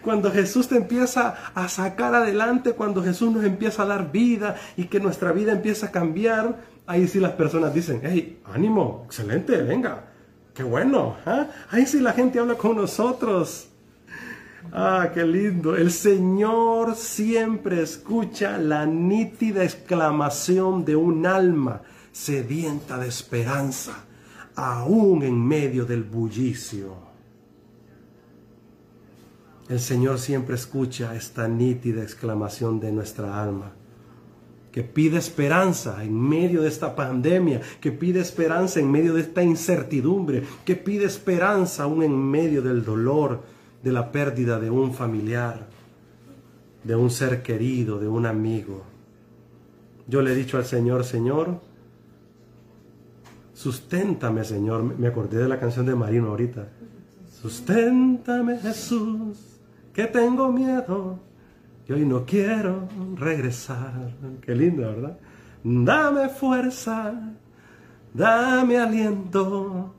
cuando 0.03 0.31
Jesús 0.31 0.67
te 0.67 0.75
empieza 0.75 1.35
a 1.55 1.67
sacar 1.67 2.13
adelante, 2.13 2.73
cuando 2.73 3.03
Jesús 3.03 3.31
nos 3.31 3.43
empieza 3.43 3.83
a 3.83 3.87
dar 3.87 4.11
vida 4.11 4.55
y 4.77 4.85
que 4.85 4.99
nuestra 4.99 5.31
vida 5.31 5.51
empieza 5.51 5.87
a 5.87 5.91
cambiar, 5.91 6.59
ahí 6.85 7.07
sí 7.07 7.19
las 7.19 7.31
personas 7.31 7.73
dicen, 7.73 8.01
hey, 8.03 8.39
ánimo, 8.45 9.03
excelente, 9.05 9.57
venga, 9.63 10.05
qué 10.53 10.63
bueno. 10.63 11.15
¿ah? 11.25 11.47
Ahí 11.71 11.85
sí 11.85 11.99
la 11.99 12.13
gente 12.13 12.39
habla 12.39 12.55
con 12.55 12.75
nosotros. 12.75 13.69
Ah, 14.71 15.09
qué 15.13 15.23
lindo. 15.23 15.75
El 15.75 15.91
Señor 15.91 16.95
siempre 16.95 17.81
escucha 17.81 18.57
la 18.57 18.85
nítida 18.85 19.63
exclamación 19.63 20.85
de 20.85 20.95
un 20.95 21.25
alma 21.25 21.81
sedienta 22.11 22.97
de 22.97 23.07
esperanza, 23.07 24.05
aún 24.55 25.23
en 25.23 25.45
medio 25.45 25.85
del 25.85 26.03
bullicio. 26.03 27.12
El 29.73 29.79
Señor 29.79 30.19
siempre 30.19 30.53
escucha 30.53 31.15
esta 31.15 31.47
nítida 31.47 32.03
exclamación 32.03 32.79
de 32.79 32.91
nuestra 32.91 33.41
alma, 33.41 33.71
que 34.71 34.83
pide 34.83 35.17
esperanza 35.17 36.03
en 36.03 36.13
medio 36.13 36.61
de 36.61 36.67
esta 36.67 36.95
pandemia, 36.95 37.59
que 37.81 37.91
pide 37.91 38.19
esperanza 38.19 38.79
en 38.79 38.91
medio 38.91 39.15
de 39.15 39.21
esta 39.21 39.41
incertidumbre, 39.41 40.43
que 40.63 40.75
pide 40.75 41.05
esperanza 41.05 41.85
aún 41.85 42.03
en 42.03 42.15
medio 42.15 42.61
del 42.61 42.85
dolor, 42.85 43.41
de 43.81 43.91
la 43.91 44.11
pérdida 44.11 44.59
de 44.59 44.69
un 44.69 44.93
familiar, 44.93 45.65
de 46.83 46.95
un 46.95 47.09
ser 47.09 47.41
querido, 47.41 47.97
de 47.97 48.07
un 48.07 48.27
amigo. 48.27 48.83
Yo 50.07 50.21
le 50.21 50.33
he 50.33 50.35
dicho 50.35 50.57
al 50.57 50.65
Señor, 50.65 51.03
Señor, 51.03 51.59
susténtame, 53.55 54.43
Señor. 54.43 54.83
Me 54.83 55.07
acordé 55.07 55.39
de 55.39 55.49
la 55.49 55.59
canción 55.59 55.87
de 55.87 55.95
Marino 55.95 56.27
ahorita. 56.27 56.67
Susténtame, 57.41 58.59
Jesús, 58.59 59.52
que 59.93 60.07
tengo 60.07 60.51
miedo 60.51 61.19
y 61.87 61.93
hoy 61.93 62.05
no 62.05 62.25
quiero 62.25 62.87
regresar. 63.15 64.11
Qué 64.41 64.55
lindo, 64.55 64.81
¿verdad? 64.81 65.17
Dame 65.63 66.29
fuerza, 66.29 67.13
dame 68.13 68.79
aliento, 68.79 69.93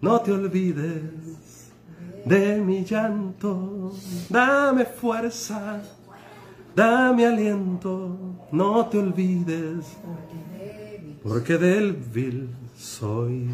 no 0.00 0.20
te 0.20 0.32
olvides 0.32 1.72
de 2.24 2.60
mi 2.60 2.84
llanto, 2.84 3.92
dame 4.28 4.84
fuerza, 4.84 5.82
dame 6.74 7.26
aliento, 7.26 8.16
no 8.52 8.86
te 8.86 8.98
olvides, 8.98 9.96
porque 11.22 11.58
débil 11.58 12.50
soy. 12.76 13.48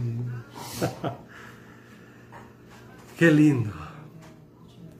Qué 3.18 3.30
lindo 3.30 3.84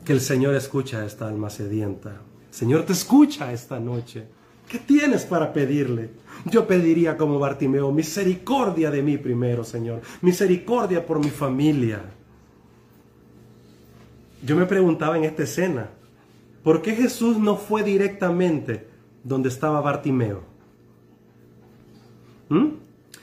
que 0.05 0.13
el 0.13 0.21
Señor 0.21 0.55
escucha 0.55 1.01
a 1.01 1.07
esta 1.07 1.29
alma 1.29 1.51
sedienta. 1.51 2.21
Señor 2.51 2.85
te 2.85 2.93
escucha 2.93 3.53
esta 3.53 3.81
noche. 3.81 4.27
¿Qué 4.69 4.79
tienes 4.79 5.25
para 5.25 5.53
pedirle? 5.53 6.11
Yo 6.45 6.67
pediría 6.67 7.17
como 7.17 7.39
Bartimeo, 7.39 7.91
misericordia 7.93 8.91
de 8.91 9.03
mí 9.03 9.19
primero, 9.19 9.65
Señor. 9.65 10.03
Misericordia 10.23 11.05
por 11.05 11.19
mi 11.19 11.31
familia. 11.31 12.03
Yo 14.43 14.57
me 14.57 14.67
preguntaba 14.67 15.17
en 15.17 15.25
esta 15.25 15.43
escena, 15.43 15.91
¿por 16.63 16.83
qué 16.83 16.95
Jesús 16.95 17.39
no 17.39 17.57
fue 17.57 17.83
directamente 17.83 18.87
donde 19.23 19.49
estaba 19.49 19.81
Bartimeo? 19.81 20.43
¿Mm? 22.51 22.69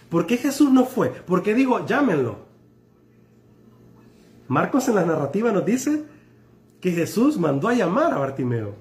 ¿Por 0.09 0.25
qué 0.25 0.37
Jesús 0.37 0.71
no 0.71 0.85
fue? 0.85 1.09
¿Por 1.09 1.43
qué 1.43 1.53
digo, 1.53 1.85
llámenlo? 1.85 2.39
Marcos 4.47 4.87
en 4.89 4.95
la 4.95 5.05
narrativa 5.05 5.51
nos 5.51 5.65
dice 5.65 6.03
que 6.81 6.91
Jesús 6.91 7.37
mandó 7.37 7.67
a 7.67 7.73
llamar 7.73 8.13
a 8.13 8.17
Bartimeo. 8.17 8.75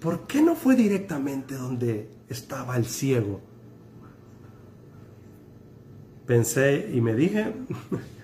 ¿Por 0.00 0.26
qué 0.26 0.42
no 0.42 0.56
fue 0.56 0.74
directamente 0.74 1.54
donde 1.54 2.10
estaba 2.28 2.76
el 2.76 2.86
ciego? 2.86 3.40
Pensé 6.26 6.90
y 6.92 7.00
me 7.00 7.14
dije, 7.14 7.52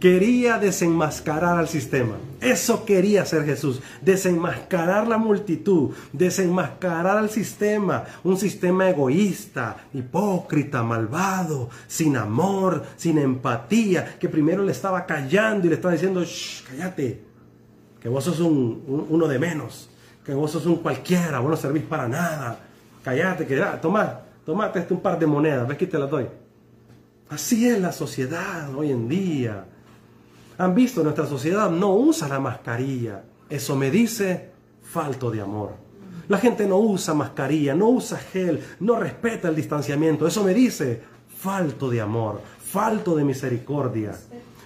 Quería 0.00 0.58
desenmascarar 0.58 1.58
al 1.58 1.68
sistema. 1.68 2.16
Eso 2.40 2.86
quería 2.86 3.20
hacer 3.20 3.44
Jesús. 3.44 3.82
Desenmascarar 4.00 5.06
la 5.06 5.18
multitud. 5.18 5.90
Desenmascarar 6.14 7.18
al 7.18 7.28
sistema. 7.28 8.06
Un 8.24 8.38
sistema 8.38 8.88
egoísta, 8.88 9.76
hipócrita, 9.92 10.82
malvado, 10.82 11.68
sin 11.86 12.16
amor, 12.16 12.82
sin 12.96 13.18
empatía. 13.18 14.16
Que 14.18 14.30
primero 14.30 14.64
le 14.64 14.72
estaba 14.72 15.04
callando 15.04 15.66
y 15.66 15.68
le 15.68 15.76
estaba 15.76 15.92
diciendo, 15.92 16.24
Shh, 16.24 16.64
cállate. 16.66 17.29
Que 18.00 18.08
vos 18.08 18.24
sos 18.24 18.40
un, 18.40 19.06
uno 19.08 19.28
de 19.28 19.38
menos. 19.38 19.90
Que 20.24 20.34
vos 20.34 20.50
sos 20.50 20.66
un 20.66 20.76
cualquiera. 20.76 21.40
Vos 21.40 21.50
no 21.50 21.56
servís 21.56 21.84
para 21.84 22.08
nada. 22.08 22.58
Cállate, 23.02 23.46
que 23.46 23.56
ya, 23.56 23.80
toma, 23.80 24.20
tomate 24.44 24.80
este 24.80 24.94
un 24.94 25.00
par 25.00 25.18
de 25.18 25.26
monedas. 25.26 25.66
¿Ves 25.66 25.78
que 25.78 25.86
te 25.86 25.98
las 25.98 26.10
doy? 26.10 26.26
Así 27.28 27.68
es 27.68 27.80
la 27.80 27.92
sociedad 27.92 28.74
hoy 28.74 28.90
en 28.90 29.08
día. 29.08 29.64
Han 30.58 30.74
visto, 30.74 31.02
nuestra 31.02 31.26
sociedad 31.26 31.70
no 31.70 31.94
usa 31.94 32.28
la 32.28 32.40
mascarilla. 32.40 33.22
Eso 33.48 33.76
me 33.76 33.90
dice 33.90 34.50
falto 34.82 35.30
de 35.30 35.40
amor. 35.40 35.74
La 36.28 36.38
gente 36.38 36.66
no 36.66 36.78
usa 36.78 37.14
mascarilla, 37.14 37.74
no 37.74 37.88
usa 37.88 38.18
gel, 38.18 38.62
no 38.80 38.96
respeta 38.96 39.48
el 39.48 39.56
distanciamiento. 39.56 40.26
Eso 40.26 40.44
me 40.44 40.54
dice 40.54 41.02
falto 41.38 41.88
de 41.88 42.00
amor, 42.00 42.40
falto 42.58 43.16
de 43.16 43.24
misericordia, 43.24 44.14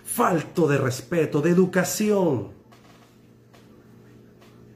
falto 0.04 0.66
de 0.66 0.78
respeto, 0.78 1.40
de 1.40 1.50
educación. 1.50 2.48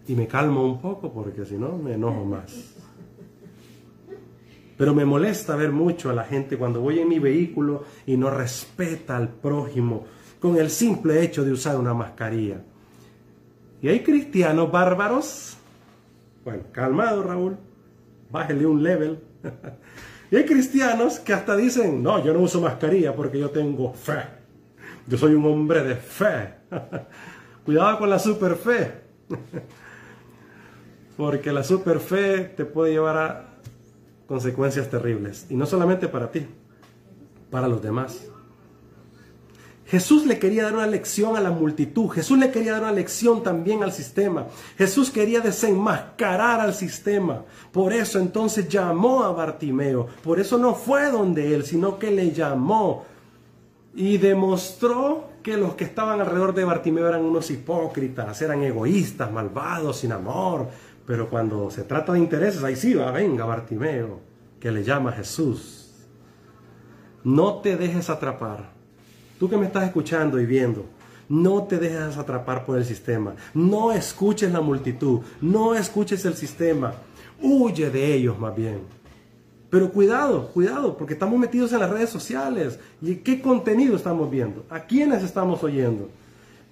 Y 0.08 0.14
me 0.14 0.26
calmo 0.26 0.64
un 0.64 0.80
poco 0.80 1.12
porque 1.12 1.44
si 1.44 1.56
no 1.56 1.76
me 1.76 1.94
enojo 1.94 2.24
más. 2.24 2.74
Pero 4.78 4.94
me 4.94 5.04
molesta 5.04 5.54
ver 5.54 5.70
mucho 5.70 6.08
a 6.08 6.14
la 6.14 6.24
gente 6.24 6.56
cuando 6.56 6.80
voy 6.80 7.00
en 7.00 7.08
mi 7.08 7.18
vehículo 7.18 7.84
y 8.06 8.16
no 8.16 8.30
respeta 8.30 9.16
al 9.16 9.28
prójimo 9.28 10.06
con 10.40 10.56
el 10.56 10.70
simple 10.70 11.22
hecho 11.22 11.44
de 11.44 11.52
usar 11.52 11.76
una 11.76 11.92
mascarilla. 11.92 12.62
Y 13.82 13.88
hay 13.88 14.00
cristianos 14.00 14.70
bárbaros. 14.72 15.58
Bueno, 16.44 16.62
calmado 16.72 17.22
Raúl, 17.22 17.56
bájele 18.30 18.64
un 18.64 18.82
level. 18.82 19.18
y 20.30 20.36
hay 20.36 20.46
cristianos 20.46 21.18
que 21.18 21.34
hasta 21.34 21.54
dicen, 21.54 22.02
no, 22.02 22.24
yo 22.24 22.32
no 22.32 22.40
uso 22.40 22.60
mascarilla 22.60 23.14
porque 23.14 23.38
yo 23.38 23.50
tengo 23.50 23.92
fe. 23.92 24.22
Yo 25.06 25.18
soy 25.18 25.34
un 25.34 25.44
hombre 25.44 25.82
de 25.82 25.96
fe. 25.96 26.54
Cuidado 27.64 27.98
con 27.98 28.08
la 28.08 28.18
super 28.18 28.54
fe. 28.54 28.92
porque 31.18 31.50
la 31.50 31.64
super 31.64 31.98
fe 31.98 32.44
te 32.44 32.64
puede 32.64 32.92
llevar 32.92 33.16
a 33.16 33.44
consecuencias 34.28 34.88
terribles. 34.88 35.46
Y 35.50 35.56
no 35.56 35.66
solamente 35.66 36.06
para 36.06 36.30
ti, 36.30 36.46
para 37.50 37.66
los 37.66 37.82
demás. 37.82 38.28
Jesús 39.86 40.26
le 40.26 40.38
quería 40.38 40.62
dar 40.62 40.74
una 40.74 40.86
lección 40.86 41.36
a 41.36 41.40
la 41.40 41.50
multitud. 41.50 42.08
Jesús 42.10 42.38
le 42.38 42.52
quería 42.52 42.74
dar 42.74 42.82
una 42.82 42.92
lección 42.92 43.42
también 43.42 43.82
al 43.82 43.90
sistema. 43.90 44.46
Jesús 44.76 45.10
quería 45.10 45.40
desenmascarar 45.40 46.60
al 46.60 46.72
sistema. 46.72 47.42
Por 47.72 47.92
eso 47.92 48.20
entonces 48.20 48.68
llamó 48.68 49.24
a 49.24 49.32
Bartimeo. 49.32 50.06
Por 50.22 50.38
eso 50.38 50.56
no 50.56 50.76
fue 50.76 51.10
donde 51.10 51.52
él, 51.52 51.64
sino 51.64 51.98
que 51.98 52.12
le 52.12 52.30
llamó. 52.30 53.06
Y 53.92 54.18
demostró 54.18 55.30
que 55.42 55.56
los 55.56 55.74
que 55.74 55.84
estaban 55.84 56.20
alrededor 56.20 56.54
de 56.54 56.62
Bartimeo 56.62 57.08
eran 57.08 57.24
unos 57.24 57.50
hipócritas, 57.50 58.40
eran 58.42 58.62
egoístas, 58.62 59.32
malvados, 59.32 59.98
sin 59.98 60.12
amor. 60.12 60.68
Pero 61.08 61.28
cuando 61.28 61.72
se 61.72 61.82
trata 61.82 62.12
de 62.12 62.20
intereses, 62.20 62.62
ahí 62.62 62.76
sí 62.76 62.94
va, 62.94 63.10
venga 63.10 63.44
Bartimeo, 63.44 64.20
que 64.60 64.70
le 64.70 64.84
llama 64.84 65.10
Jesús. 65.10 65.90
No 67.24 67.56
te 67.56 67.76
dejes 67.76 68.08
atrapar 68.08 68.78
Tú 69.38 69.48
que 69.48 69.56
me 69.56 69.66
estás 69.66 69.84
escuchando 69.84 70.40
y 70.40 70.46
viendo, 70.46 70.84
no 71.28 71.62
te 71.62 71.78
dejes 71.78 72.16
atrapar 72.16 72.64
por 72.64 72.76
el 72.76 72.84
sistema. 72.84 73.34
No 73.54 73.92
escuches 73.92 74.50
la 74.52 74.60
multitud. 74.60 75.20
No 75.40 75.74
escuches 75.74 76.24
el 76.24 76.34
sistema. 76.34 76.94
Huye 77.40 77.88
de 77.90 78.14
ellos 78.14 78.38
más 78.38 78.56
bien. 78.56 78.80
Pero 79.70 79.92
cuidado, 79.92 80.48
cuidado, 80.48 80.96
porque 80.96 81.12
estamos 81.12 81.38
metidos 81.38 81.72
en 81.72 81.80
las 81.80 81.90
redes 81.90 82.10
sociales. 82.10 82.80
¿Y 83.00 83.16
qué 83.16 83.40
contenido 83.40 83.94
estamos 83.94 84.28
viendo? 84.28 84.64
¿A 84.70 84.80
quiénes 84.80 85.22
estamos 85.22 85.62
oyendo? 85.62 86.08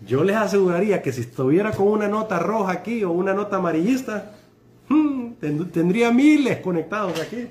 Yo 0.04 0.24
les 0.24 0.36
aseguraría 0.36 1.00
que 1.00 1.12
si 1.12 1.22
estuviera 1.22 1.72
con 1.72 1.88
una 1.88 2.08
nota 2.08 2.38
roja 2.38 2.72
aquí 2.72 3.04
o 3.04 3.12
una 3.12 3.32
nota 3.32 3.56
amarillista, 3.56 4.32
hmm, 4.88 5.32
tendría 5.72 6.10
miles 6.10 6.58
conectados 6.58 7.20
aquí 7.20 7.48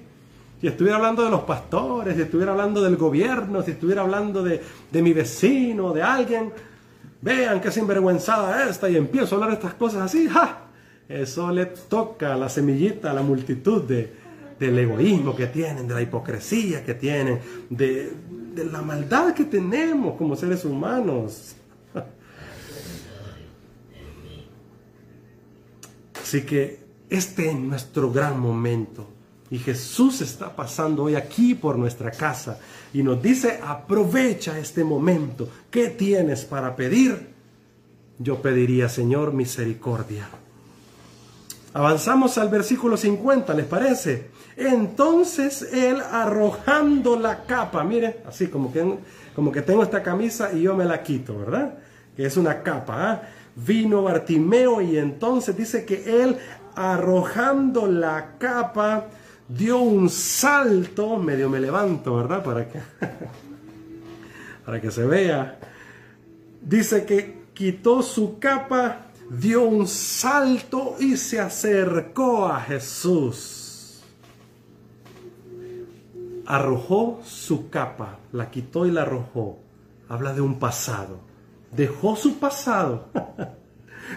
si 0.65 0.67
estuviera 0.67 0.97
hablando 0.97 1.23
de 1.23 1.29
los 1.29 1.41
pastores, 1.41 2.15
si 2.15 2.21
estuviera 2.23 2.53
hablando 2.53 2.81
del 2.81 2.95
gobierno, 2.95 3.61
si 3.61 3.71
estuviera 3.71 4.01
hablando 4.01 4.41
de, 4.41 4.61
mi 4.93 5.13
vecino, 5.13 5.93
de 5.93 6.01
alguien, 6.01 6.51
vean 7.21 7.59
qué 7.61 7.71
sinvergüenzada 7.71 8.67
esta 8.69 8.89
y 8.89 8.95
empiezo 8.95 9.35
a 9.35 9.37
hablar 9.37 9.49
de 9.51 9.55
estas 9.57 9.73
cosas 9.75 10.01
así, 10.01 10.27
¡ja! 10.27 10.61
Eso 11.07 11.51
le 11.51 11.67
toca 11.67 12.35
la 12.35 12.49
semillita 12.49 13.11
a 13.11 13.13
la 13.13 13.21
multitud 13.21 13.83
de, 13.83 14.11
del 14.59 14.79
egoísmo 14.79 15.35
que 15.35 15.47
tienen, 15.47 15.87
de 15.87 15.93
la 15.93 16.01
hipocresía 16.01 16.83
que 16.83 16.95
tienen, 16.95 17.39
de, 17.69 18.11
de 18.55 18.65
la 18.65 18.81
maldad 18.81 19.35
que 19.35 19.43
tenemos 19.43 20.15
como 20.15 20.35
seres 20.35 20.65
humanos. 20.65 21.55
Así 26.25 26.41
que 26.41 26.79
este 27.07 27.51
es 27.51 27.55
nuestro 27.55 28.11
gran 28.11 28.39
momento 28.39 29.07
y 29.51 29.59
Jesús 29.59 30.21
está 30.21 30.55
pasando 30.55 31.03
hoy 31.03 31.13
aquí 31.13 31.53
por 31.53 31.77
nuestra 31.77 32.09
casa 32.09 32.57
y 32.91 33.03
nos 33.03 33.21
dice, 33.21 33.59
aprovecha 33.63 34.57
este 34.57 34.83
momento. 34.83 35.47
¿Qué 35.69 35.89
tienes 35.89 36.43
para 36.43 36.75
pedir? 36.75 37.27
Yo 38.17 38.41
pediría, 38.41 38.89
Señor, 38.89 39.33
misericordia. 39.33 40.27
Avanzamos 41.73 42.39
al 42.39 42.49
versículo 42.49 42.97
50, 42.97 43.53
¿les 43.53 43.67
parece? 43.67 44.31
Entonces 44.57 45.61
él 45.61 46.01
arrojando 46.01 47.19
la 47.19 47.43
capa, 47.43 47.83
mire, 47.83 48.23
así 48.27 48.47
como 48.47 48.73
que, 48.73 48.97
como 49.35 49.51
que 49.51 49.61
tengo 49.61 49.83
esta 49.83 50.01
camisa 50.01 50.51
y 50.53 50.63
yo 50.63 50.75
me 50.75 50.85
la 50.85 51.03
quito, 51.03 51.37
¿verdad? 51.37 51.77
Que 52.17 52.25
es 52.25 52.35
una 52.35 52.63
capa. 52.63 53.11
¿ah? 53.11 53.21
Vino 53.55 54.03
Bartimeo 54.03 54.81
y 54.81 54.97
entonces 54.97 55.55
dice 55.55 55.85
que 55.85 56.23
él 56.23 56.37
arrojando 56.75 57.87
la 57.87 58.37
capa, 58.37 59.07
dio 59.47 59.79
un 59.79 60.09
salto, 60.09 61.17
medio 61.17 61.49
me 61.49 61.59
levanto, 61.59 62.15
¿verdad? 62.15 62.43
Para 62.43 62.67
que, 62.67 62.79
para 64.65 64.81
que 64.81 64.91
se 64.91 65.05
vea. 65.05 65.57
Dice 66.61 67.05
que 67.05 67.45
quitó 67.53 68.01
su 68.01 68.39
capa, 68.39 69.07
dio 69.29 69.63
un 69.63 69.87
salto 69.87 70.97
y 70.99 71.15
se 71.17 71.39
acercó 71.39 72.47
a 72.47 72.59
Jesús. 72.61 74.01
Arrojó 76.45 77.21
su 77.23 77.69
capa, 77.69 78.19
la 78.31 78.51
quitó 78.51 78.85
y 78.85 78.91
la 78.91 79.03
arrojó. 79.03 79.59
Habla 80.09 80.33
de 80.33 80.41
un 80.41 80.59
pasado. 80.59 81.19
Dejó 81.75 82.15
su 82.15 82.39
pasado. 82.39 83.09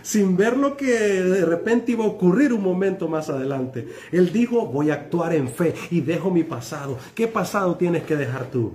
sin 0.03 0.37
ver 0.37 0.57
lo 0.57 0.77
que 0.77 0.93
de 0.93 1.45
repente 1.45 1.93
iba 1.93 2.05
a 2.05 2.09
ocurrir 2.09 2.53
un 2.53 2.63
momento 2.63 3.09
más 3.09 3.29
adelante. 3.29 3.89
Él 4.13 4.33
dijo, 4.33 4.67
voy 4.67 4.91
a 4.91 4.95
actuar 4.95 5.35
en 5.35 5.49
fe 5.49 5.75
y 5.91 6.01
dejo 6.01 6.31
mi 6.31 6.45
pasado. 6.45 6.99
¿Qué 7.15 7.29
pasado 7.29 7.77
tienes 7.77 8.03
que 8.05 8.17
dejar 8.17 8.47
tú? 8.47 8.73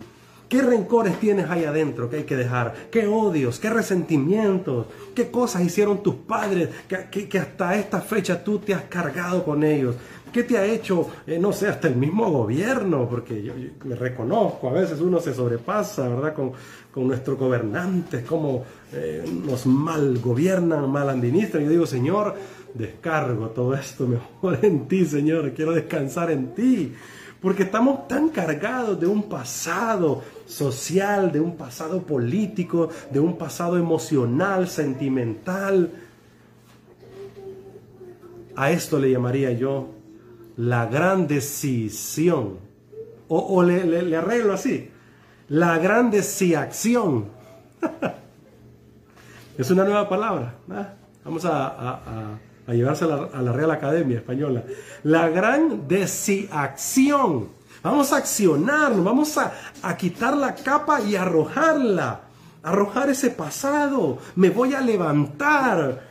¿Qué 0.50 0.62
rencores 0.62 1.20
tienes 1.20 1.50
ahí 1.50 1.66
adentro 1.66 2.10
que 2.10 2.18
hay 2.18 2.24
que 2.26 2.36
dejar? 2.36 2.76
¿Qué 2.92 3.08
odios? 3.08 3.60
¿Qué 3.60 3.72
resentimientos? 3.72 4.86
¿Qué 5.16 5.32
cosas 5.32 5.64
hicieron 5.64 6.04
tus 6.04 6.14
padres 6.14 6.70
que, 6.88 7.40
hasta 7.40 7.76
esta 7.76 8.02
fecha 8.02 8.44
tú 8.44 8.60
te 8.60 8.74
has 8.74 8.84
cargado 8.84 9.44
con 9.44 9.64
ellos? 9.64 9.96
¿Qué 10.34 10.42
te 10.42 10.58
ha 10.58 10.66
hecho, 10.66 11.08
eh, 11.28 11.38
no 11.38 11.54
sé, 11.54 11.68
hasta 11.68 11.88
el 11.88 11.96
mismo 11.96 12.28
gobierno? 12.32 13.08
Porque 13.08 13.44
yo, 13.44 13.54
me 13.84 13.94
reconozco, 13.94 14.68
a 14.68 14.74
veces 14.74 15.00
uno 15.00 15.20
se 15.20 15.32
sobrepasa, 15.32 16.10
¿verdad? 16.10 16.34
Con, 16.34 16.54
con 16.92 17.08
nuestros 17.08 17.38
gobernantes, 17.38 18.26
cómo 18.26 18.66
eh, 18.92 19.24
nos 19.46 19.68
mal 19.68 20.18
gobiernan, 20.18 20.90
mal 20.90 21.08
administran. 21.08 21.64
Yo 21.64 21.70
digo, 21.70 21.86
Señor, 21.86 22.34
descargo 22.74 23.50
todo 23.50 23.76
esto 23.76 24.08
mejor 24.42 24.58
en 24.66 24.88
ti, 24.88 25.06
Señor, 25.06 25.54
quiero 25.54 25.72
descansar 25.72 26.32
en 26.32 26.56
ti. 26.56 26.94
Porque 27.40 27.64
estamos 27.64 28.08
tan 28.08 28.30
cargados 28.30 29.00
de 29.00 29.06
un 29.06 29.30
pasado 29.30 30.24
social, 30.48 31.32
de 31.32 31.42
un 31.42 31.58
pasado 31.58 32.02
político, 32.02 32.90
de 33.12 33.20
un 33.20 33.38
pasado 33.38 33.78
emocional, 33.78 34.68
sentimental. 34.68 35.92
A 38.56 38.72
esto 38.72 38.98
le 38.98 39.12
llamaría 39.12 39.52
yo 39.52 40.02
la 40.58 40.86
gran 40.86 41.28
decisión. 41.28 42.60
O, 43.28 43.64
le 43.64 44.16
arreglo 44.16 44.54
así, 44.54 44.92
la 45.50 45.80
gran 45.80 46.12
acción 46.56 47.30
es 49.58 49.72
una 49.72 49.84
nueva 49.86 50.08
palabra. 50.08 50.54
Vamos 51.26 51.46
a, 51.46 52.38
a, 52.68 52.74
llevársela 52.74 53.30
a 53.34 53.42
la 53.42 53.52
Real 53.52 53.72
Academia 53.72 54.18
Española. 54.18 54.64
La 55.04 55.30
gran 55.30 55.88
acción 56.52 57.50
Vamos 57.84 58.14
a 58.14 58.18
accionarnos, 58.18 59.04
vamos 59.04 59.38
a, 59.38 59.54
a 59.82 59.98
quitar 59.98 60.38
la 60.38 60.56
capa 60.56 61.02
y 61.02 61.18
arrojarla. 61.18 62.22
arrojar 62.64 63.10
ese 63.10 63.30
pasado, 63.30 64.20
me 64.38 64.50
voy 64.50 64.74
a 64.74 64.80
levantar 64.80 66.02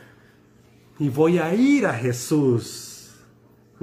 y 0.99 1.09
voy 1.09 1.39
a 1.39 1.51
ir 1.55 1.87
a 1.87 1.93
Jesús. 1.93 2.92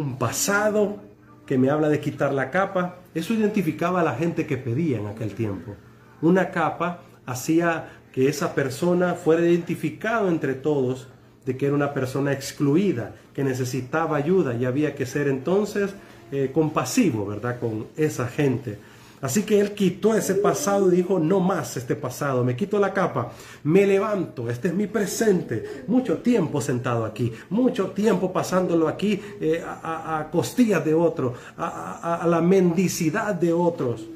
Un 0.01 0.17
pasado 0.17 0.97
que 1.45 1.59
me 1.59 1.69
habla 1.69 1.91
de 1.91 2.01
quitar 2.01 2.33
la 2.33 2.51
capa, 2.51 3.01
eso 3.15 3.35
identificaba 3.35 4.01
a 4.01 4.03
la 4.03 4.15
gente 4.15 4.47
que 4.47 4.57
pedía 4.57 4.99
en 4.99 5.07
aquel 5.07 5.35
tiempo. 5.35 5.75
Una 6.23 6.51
capa 6.53 7.03
hacía 7.27 8.01
que 8.11 8.27
esa 8.27 8.55
persona 8.55 9.13
fuera 9.13 9.47
identificado 9.47 10.29
entre 10.29 10.55
todos 10.55 11.09
de 11.45 11.59
que 11.59 11.67
era 11.67 11.75
una 11.75 11.93
persona 11.93 12.33
excluida, 12.33 13.15
que 13.35 13.45
necesitaba 13.45 14.17
ayuda 14.17 14.55
y 14.55 14.65
había 14.65 14.95
que 14.95 15.05
ser 15.05 15.29
entonces 15.29 15.95
eh, 16.33 16.51
compasivo, 16.51 17.27
¿verdad? 17.27 17.61
Con 17.61 17.89
esa 17.95 18.27
gente. 18.27 18.79
Así 19.21 19.43
que 19.43 19.61
él 19.61 19.75
quitó 19.75 20.15
ese 20.15 20.35
pasado 20.35 20.91
y 20.91 20.97
dijo, 20.97 21.19
no 21.19 21.41
más 21.41 21.77
este 21.77 21.95
pasado, 21.95 22.43
me 22.43 22.57
quito 22.57 22.79
la 22.79 22.95
capa, 22.95 23.33
me 23.65 23.87
levanto, 23.87 24.49
este 24.49 24.69
es 24.69 24.75
mi 24.75 24.87
presente. 24.87 25.85
Mucho 25.89 26.19
tiempo 26.19 26.61
sentado 26.63 27.05
aquí, 27.05 27.31
mucho 27.51 27.89
tiempo 27.91 28.33
pasándolo 28.33 28.89
aquí 28.89 29.21
eh, 29.41 29.63
a, 29.63 30.29
costillas 30.33 30.83
de 30.85 30.95
otros, 30.95 31.39
a, 31.59 32.17
a 32.23 32.27
la 32.27 32.41
mendicidad 32.41 33.35
de 33.35 33.53
otros. 33.53 34.07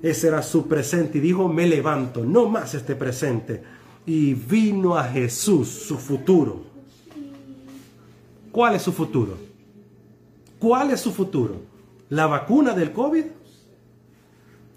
Ese 0.00 0.28
era 0.28 0.42
su 0.42 0.68
presente 0.68 1.18
y 1.18 1.20
dijo, 1.20 1.48
me 1.48 1.66
levanto, 1.66 2.24
no 2.24 2.48
más 2.48 2.74
este 2.74 2.94
presente. 2.94 3.62
Y 4.06 4.34
vino 4.34 4.96
a 4.96 5.04
Jesús 5.04 5.68
su 5.68 5.98
futuro. 5.98 6.62
¿Cuál 8.52 8.76
es 8.76 8.82
su 8.82 8.92
futuro? 8.92 9.36
¿Cuál 10.58 10.92
es 10.92 11.00
su 11.00 11.12
futuro? 11.12 11.56
¿La 12.08 12.26
vacuna 12.26 12.72
del 12.72 12.92
COVID? 12.92 13.24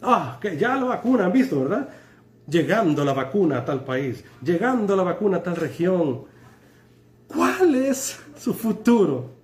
Ah, 0.01 0.39
que 0.41 0.57
ya 0.57 0.75
la 0.75 0.85
vacuna 0.85 1.25
han 1.25 1.31
visto, 1.31 1.61
¿verdad? 1.61 1.89
Llegando 2.47 3.05
la 3.05 3.13
vacuna 3.13 3.59
a 3.59 3.65
tal 3.65 3.83
país, 3.83 4.23
llegando 4.41 4.95
la 4.95 5.03
vacuna 5.03 5.37
a 5.37 5.43
tal 5.43 5.55
región. 5.55 6.23
¿Cuál 7.27 7.75
es 7.75 8.19
su 8.37 8.53
futuro? 8.53 9.41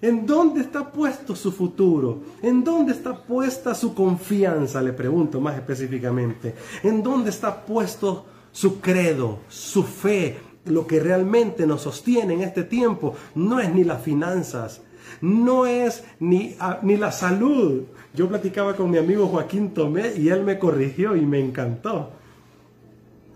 ¿En 0.00 0.26
dónde 0.26 0.60
está 0.60 0.92
puesto 0.92 1.34
su 1.34 1.50
futuro? 1.50 2.20
¿En 2.42 2.62
dónde 2.62 2.92
está 2.92 3.16
puesta 3.16 3.74
su 3.74 3.94
confianza? 3.94 4.80
Le 4.80 4.92
pregunto 4.92 5.40
más 5.40 5.56
específicamente. 5.56 6.54
¿En 6.82 7.02
dónde 7.02 7.30
está 7.30 7.64
puesto 7.64 8.26
su 8.52 8.80
credo, 8.80 9.40
su 9.48 9.82
fe? 9.82 10.38
Lo 10.66 10.86
que 10.86 11.00
realmente 11.00 11.66
nos 11.66 11.82
sostiene 11.82 12.34
en 12.34 12.42
este 12.42 12.64
tiempo 12.64 13.14
no 13.34 13.60
es 13.60 13.72
ni 13.72 13.84
las 13.84 14.02
finanzas, 14.02 14.82
no 15.20 15.64
es 15.64 16.04
ni, 16.18 16.56
ah, 16.58 16.80
ni 16.82 16.96
la 16.96 17.12
salud, 17.12 17.84
yo 18.16 18.28
platicaba 18.28 18.74
con 18.74 18.90
mi 18.90 18.96
amigo 18.96 19.28
Joaquín 19.28 19.74
Tomé 19.74 20.14
y 20.16 20.30
él 20.30 20.42
me 20.42 20.58
corrigió 20.58 21.14
y 21.14 21.26
me 21.26 21.38
encantó. 21.38 22.10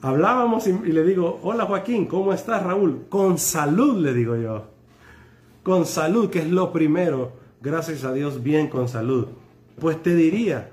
Hablábamos 0.00 0.66
y, 0.66 0.72
le 0.72 1.04
digo, 1.04 1.38
hola 1.42 1.66
Joaquín, 1.66 2.06
¿cómo 2.06 2.32
estás 2.32 2.62
Raúl? 2.62 3.04
Con 3.10 3.38
salud, 3.38 4.02
le 4.02 4.14
digo 4.14 4.36
yo. 4.36 4.64
Con 5.62 5.84
salud, 5.84 6.30
que 6.30 6.38
es 6.38 6.50
lo 6.50 6.72
primero. 6.72 7.32
Gracias 7.60 8.04
a 8.04 8.12
Dios, 8.14 8.42
bien 8.42 8.68
con 8.68 8.88
salud. 8.88 9.26
Pues 9.78 10.02
te 10.02 10.14
diría 10.14 10.70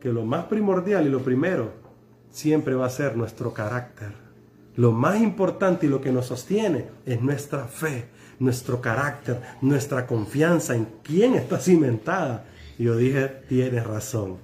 que 0.00 0.12
lo 0.12 0.24
más 0.24 0.46
primordial 0.46 1.06
y 1.06 1.10
lo 1.10 1.20
primero 1.20 1.70
siempre 2.30 2.74
va 2.74 2.86
a 2.86 2.90
ser 2.90 3.16
nuestro 3.16 3.54
carácter. 3.54 4.12
Lo 4.74 4.90
más 4.90 5.20
importante 5.20 5.86
y 5.86 5.88
lo 5.88 6.00
que 6.00 6.10
nos 6.10 6.26
sostiene 6.26 6.86
es 7.06 7.22
nuestra 7.22 7.66
fe, 7.66 8.08
nuestro 8.40 8.80
carácter, 8.80 9.40
nuestra 9.60 10.04
confianza 10.04 10.74
en 10.74 10.88
quién 11.04 11.34
está 11.34 11.60
cimentada 11.60 12.44
y 12.78 12.84
yo 12.84 12.96
dije, 12.96 13.42
tienes 13.48 13.86
razón. 13.86 14.38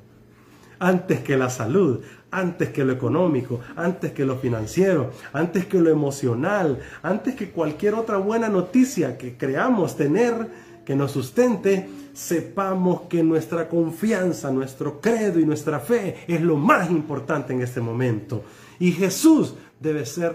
Antes 0.78 1.20
que 1.20 1.36
la 1.36 1.48
salud, 1.48 2.00
antes 2.30 2.70
que 2.70 2.84
lo 2.84 2.92
económico, 2.92 3.60
antes 3.76 4.12
que 4.12 4.24
lo 4.24 4.36
financiero, 4.36 5.10
antes 5.32 5.66
que 5.66 5.80
lo 5.80 5.90
emocional, 5.90 6.80
antes 7.02 7.36
que 7.36 7.50
cualquier 7.50 7.94
otra 7.94 8.16
buena 8.16 8.48
noticia 8.48 9.16
que 9.16 9.36
creamos 9.36 9.96
tener, 9.96 10.72
que 10.84 10.96
nos 10.96 11.12
sustente, 11.12 11.88
sepamos 12.12 13.02
que 13.02 13.22
nuestra 13.22 13.68
confianza, 13.68 14.50
nuestro 14.50 15.00
credo 15.00 15.38
y 15.38 15.46
nuestra 15.46 15.78
fe 15.78 16.24
es 16.26 16.40
lo 16.40 16.56
más 16.56 16.90
importante 16.90 17.52
en 17.52 17.62
este 17.62 17.80
momento. 17.80 18.42
Y 18.80 18.92
Jesús 18.92 19.54
debe 19.78 20.04
ser 20.04 20.34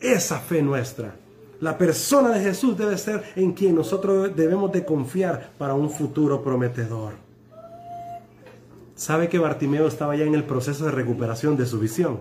esa 0.00 0.40
fe 0.40 0.62
nuestra. 0.62 1.14
La 1.60 1.76
persona 1.76 2.30
de 2.30 2.40
Jesús 2.40 2.78
debe 2.78 2.96
ser 2.96 3.24
en 3.34 3.52
quien 3.52 3.74
nosotros 3.74 4.34
debemos 4.36 4.70
de 4.70 4.84
confiar 4.84 5.52
para 5.58 5.74
un 5.74 5.90
futuro 5.90 6.42
prometedor. 6.42 7.14
¿Sabe 8.94 9.28
que 9.28 9.38
Bartimeo 9.38 9.88
estaba 9.88 10.14
ya 10.16 10.24
en 10.24 10.34
el 10.34 10.44
proceso 10.44 10.84
de 10.84 10.92
recuperación 10.92 11.56
de 11.56 11.66
su 11.66 11.80
visión? 11.80 12.20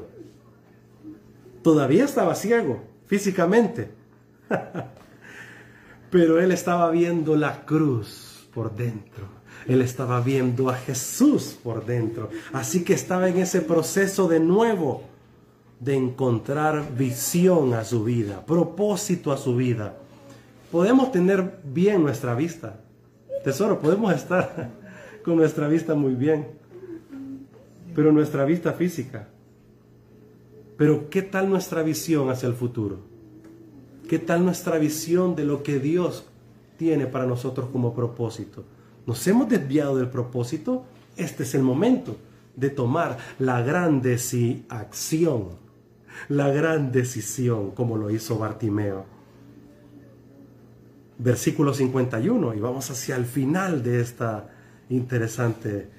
Todavía 1.62 2.06
estaba 2.06 2.34
ciego 2.36 2.84
físicamente, 3.06 3.90
pero 6.12 6.40
él 6.40 6.52
estaba 6.52 6.90
viendo 6.90 7.36
la 7.36 7.66
cruz 7.66 8.48
por 8.54 8.76
dentro. 8.76 9.38
Él 9.68 9.82
estaba 9.82 10.22
viendo 10.22 10.70
a 10.70 10.76
Jesús 10.76 11.58
por 11.62 11.86
dentro. 11.86 12.30
Así 12.54 12.84
que 12.84 12.94
estaba 12.94 13.28
en 13.28 13.38
ese 13.38 13.62
proceso 13.62 14.28
de 14.28 14.40
nuevo 14.40 15.04
de 15.80 15.96
encontrar 15.96 16.96
visión 16.96 17.74
a 17.74 17.84
su 17.84 18.04
vida, 18.04 18.46
propósito 18.46 19.32
a 19.32 19.38
su 19.38 19.56
vida. 19.56 19.96
Podemos 20.72 21.12
tener 21.12 21.60
bien 21.64 22.04
nuestra 22.04 22.34
vista. 22.34 22.80
Tesoro, 23.44 23.80
podemos 23.80 24.14
estar 24.14 24.72
con 25.24 25.36
nuestra 25.38 25.68
vista 25.68 25.96
muy 25.96 26.16
bien. 26.16 26.48
Pero 27.96 28.12
nuestra 28.12 28.46
vista 28.46 28.74
física. 28.74 29.28
Pero 30.78 31.10
¿qué 31.10 31.22
tal 31.22 31.50
nuestra 31.50 31.82
visión 31.84 32.30
hacia 32.30 32.48
el 32.48 32.54
futuro? 32.54 33.00
¿Qué 34.08 34.20
tal 34.20 34.46
nuestra 34.46 34.78
visión 34.78 35.36
de 35.36 35.44
lo 35.44 35.64
que 35.64 35.80
Dios 35.80 36.26
tiene 36.78 37.08
para 37.08 37.26
nosotros 37.26 37.70
como 37.72 37.94
propósito? 37.94 38.64
¿Nos 39.06 39.26
hemos 39.28 39.50
desviado 39.50 39.98
del 39.98 40.10
propósito? 40.10 40.86
Este 41.16 41.44
es 41.44 41.56
el 41.56 41.64
momento 41.64 42.16
de 42.56 42.70
tomar 42.70 43.18
la 43.40 43.62
gran 43.62 44.02
acción 44.70 45.67
la 46.30 46.50
gran 46.50 46.92
decisión 46.92 47.72
como 47.72 47.98
lo 47.98 48.10
hizo 48.10 48.38
Bartimeo. 48.38 49.06
Versículo 51.20 51.74
51, 51.74 52.54
y 52.54 52.60
vamos 52.60 52.92
hacia 52.92 53.16
el 53.16 53.26
final 53.26 53.82
de 53.82 54.02
esta 54.02 54.50
interesante 54.90 55.90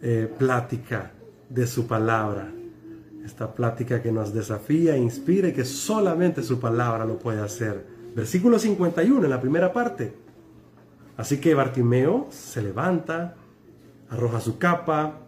eh, 0.00 0.32
plática 0.38 1.12
de 1.48 1.66
su 1.66 1.86
palabra. 1.86 2.52
Esta 3.24 3.52
plática 3.52 4.00
que 4.00 4.12
nos 4.12 4.32
desafía 4.32 4.96
inspira 4.96 5.48
y 5.48 5.52
que 5.52 5.64
solamente 5.64 6.42
su 6.42 6.60
palabra 6.60 7.04
lo 7.04 7.18
puede 7.18 7.40
hacer. 7.40 7.84
Versículo 8.14 8.58
51 8.58 9.24
en 9.24 9.30
la 9.30 9.40
primera 9.40 9.72
parte. 9.72 10.14
Así 11.16 11.38
que 11.38 11.52
Bartimeo 11.52 12.28
se 12.30 12.62
levanta, 12.62 13.34
arroja 14.08 14.40
su 14.40 14.58
capa, 14.58 15.18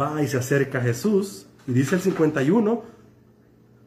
va 0.00 0.22
y 0.22 0.28
se 0.28 0.38
acerca 0.38 0.78
a 0.78 0.82
Jesús. 0.82 1.46
Y 1.66 1.72
dice 1.72 1.94
el 1.94 2.00
51, 2.00 2.82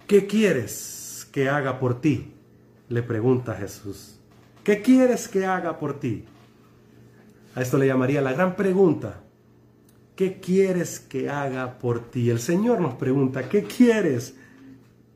¿Qué 0.07 0.25
quieres 0.25 1.27
que 1.33 1.49
haga 1.49 1.79
por 1.79 1.99
ti? 1.99 2.33
Le 2.87 3.03
pregunta 3.03 3.53
Jesús. 3.53 4.17
¿Qué 4.63 4.81
quieres 4.81 5.27
que 5.27 5.45
haga 5.45 5.77
por 5.77 5.99
ti? 5.99 6.23
A 7.55 7.61
esto 7.61 7.77
le 7.77 7.87
llamaría 7.87 8.21
la 8.21 8.31
gran 8.31 8.55
pregunta. 8.55 9.19
¿Qué 10.15 10.39
quieres 10.39 11.01
que 11.01 11.29
haga 11.29 11.77
por 11.77 12.09
ti? 12.09 12.29
El 12.29 12.39
Señor 12.39 12.79
nos 12.79 12.95
pregunta, 12.95 13.49
¿qué 13.49 13.63
quieres 13.63 14.37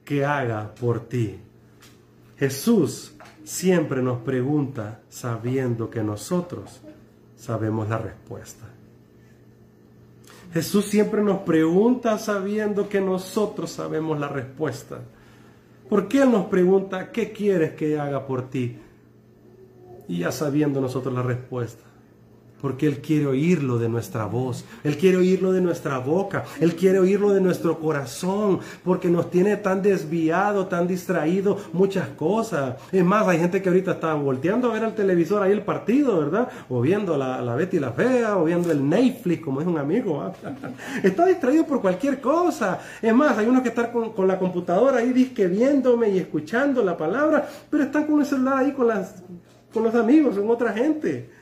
que 0.03 0.25
haga 0.25 0.75
por 0.75 1.07
ti? 1.07 1.39
Jesús 2.37 3.13
siempre 3.45 4.01
nos 4.01 4.19
pregunta 4.19 4.99
sabiendo 5.07 5.89
que 5.89 6.03
nosotros 6.03 6.81
sabemos 7.37 7.87
la 7.87 7.97
respuesta. 7.97 8.67
Jesús 10.53 10.85
siempre 10.85 11.21
nos 11.21 11.39
pregunta 11.39 12.17
sabiendo 12.17 12.89
que 12.89 12.99
nosotros 12.99 13.71
sabemos 13.71 14.19
la 14.19 14.27
respuesta. 14.27 14.99
¿Por 15.89 16.07
qué 16.07 16.23
Él 16.23 16.31
nos 16.31 16.45
pregunta, 16.45 17.11
¿qué 17.11 17.31
quieres 17.31 17.73
que 17.73 17.99
haga 17.99 18.25
por 18.25 18.49
ti? 18.49 18.77
Y 20.07 20.19
ya 20.19 20.31
sabiendo 20.31 20.81
nosotros 20.81 21.13
la 21.13 21.21
respuesta 21.21 21.90
porque 22.61 22.87
Él 22.87 23.01
quiere 23.01 23.25
oírlo 23.25 23.77
de 23.77 23.89
nuestra 23.89 24.25
voz, 24.25 24.65
Él 24.83 24.97
quiere 24.97 25.17
oírlo 25.17 25.51
de 25.51 25.61
nuestra 25.61 25.97
boca, 25.99 26.45
Él 26.59 26.75
quiere 26.75 26.99
oírlo 26.99 27.33
de 27.33 27.41
nuestro 27.41 27.79
corazón, 27.79 28.59
porque 28.83 29.09
nos 29.09 29.29
tiene 29.29 29.57
tan 29.57 29.81
desviado, 29.81 30.67
tan 30.67 30.87
distraído 30.87 31.57
muchas 31.73 32.07
cosas. 32.09 32.75
Es 32.91 33.03
más, 33.03 33.27
hay 33.27 33.39
gente 33.39 33.61
que 33.61 33.69
ahorita 33.69 33.93
está 33.93 34.13
volteando 34.13 34.69
a 34.69 34.73
ver 34.73 34.83
al 34.83 34.95
televisor 34.95 35.43
ahí 35.43 35.51
el 35.51 35.63
partido, 35.63 36.19
¿verdad? 36.19 36.49
O 36.69 36.81
viendo 36.81 37.17
la, 37.17 37.41
la 37.41 37.55
Betty 37.55 37.79
la 37.79 37.91
Fea, 37.91 38.37
o 38.37 38.45
viendo 38.45 38.71
el 38.71 38.87
Netflix, 38.87 39.43
como 39.43 39.61
es 39.61 39.67
un 39.67 39.77
amigo. 39.77 40.31
está 41.03 41.25
distraído 41.25 41.65
por 41.65 41.81
cualquier 41.81 42.21
cosa. 42.21 42.79
Es 43.01 43.13
más, 43.13 43.37
hay 43.37 43.47
unos 43.47 43.63
que 43.63 43.69
están 43.69 43.91
con, 43.91 44.27
la 44.27 44.37
computadora 44.37 44.99
ahí 44.99 45.13
disque 45.13 45.47
viéndome 45.47 46.09
y 46.09 46.19
escuchando 46.19 46.83
la 46.83 46.95
palabra, 46.97 47.47
pero 47.69 47.83
están 47.83 48.05
con 48.05 48.19
el 48.19 48.25
celular 48.25 48.59
ahí 48.59 48.71
con, 48.71 48.87
las, 48.87 49.23
con 49.73 49.83
los 49.83 49.95
amigos, 49.95 50.37
con 50.37 50.49
otra 50.49 50.73
gente. 50.73 51.40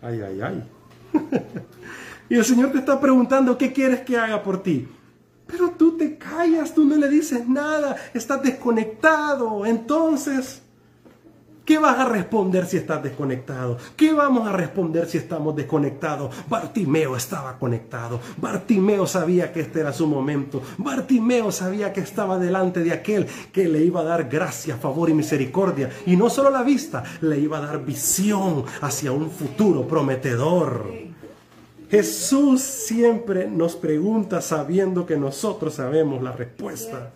Ay, 0.00 0.20
ay, 0.20 0.40
ay. 0.40 0.68
y 2.28 2.34
el 2.36 2.44
Señor 2.44 2.72
te 2.72 2.78
está 2.78 3.00
preguntando, 3.00 3.58
¿qué 3.58 3.72
quieres 3.72 4.00
que 4.02 4.16
haga 4.16 4.42
por 4.42 4.62
ti? 4.62 4.88
Pero 5.46 5.70
tú 5.70 5.96
te 5.96 6.18
callas, 6.18 6.74
tú 6.74 6.84
no 6.84 6.96
le 6.96 7.08
dices 7.08 7.48
nada, 7.48 7.96
estás 8.12 8.42
desconectado. 8.42 9.64
Entonces, 9.64 10.62
¿Qué 11.68 11.76
vas 11.76 11.98
a 11.98 12.06
responder 12.06 12.64
si 12.64 12.78
estás 12.78 13.02
desconectado? 13.02 13.76
¿Qué 13.94 14.14
vamos 14.14 14.48
a 14.48 14.52
responder 14.52 15.06
si 15.06 15.18
estamos 15.18 15.54
desconectados? 15.54 16.34
Bartimeo 16.48 17.14
estaba 17.14 17.58
conectado. 17.58 18.20
Bartimeo 18.38 19.06
sabía 19.06 19.52
que 19.52 19.60
este 19.60 19.80
era 19.80 19.92
su 19.92 20.06
momento. 20.06 20.62
Bartimeo 20.78 21.52
sabía 21.52 21.92
que 21.92 22.00
estaba 22.00 22.38
delante 22.38 22.82
de 22.82 22.92
aquel 22.92 23.26
que 23.52 23.68
le 23.68 23.84
iba 23.84 24.00
a 24.00 24.04
dar 24.04 24.30
gracia, 24.30 24.78
favor 24.78 25.10
y 25.10 25.12
misericordia. 25.12 25.90
Y 26.06 26.16
no 26.16 26.30
solo 26.30 26.48
la 26.48 26.62
vista, 26.62 27.04
le 27.20 27.38
iba 27.38 27.58
a 27.58 27.66
dar 27.66 27.84
visión 27.84 28.64
hacia 28.80 29.12
un 29.12 29.30
futuro 29.30 29.86
prometedor. 29.86 30.90
Jesús 31.90 32.62
siempre 32.62 33.46
nos 33.46 33.76
pregunta 33.76 34.40
sabiendo 34.40 35.04
que 35.04 35.18
nosotros 35.18 35.74
sabemos 35.74 36.22
la 36.22 36.32
respuesta. 36.32 37.10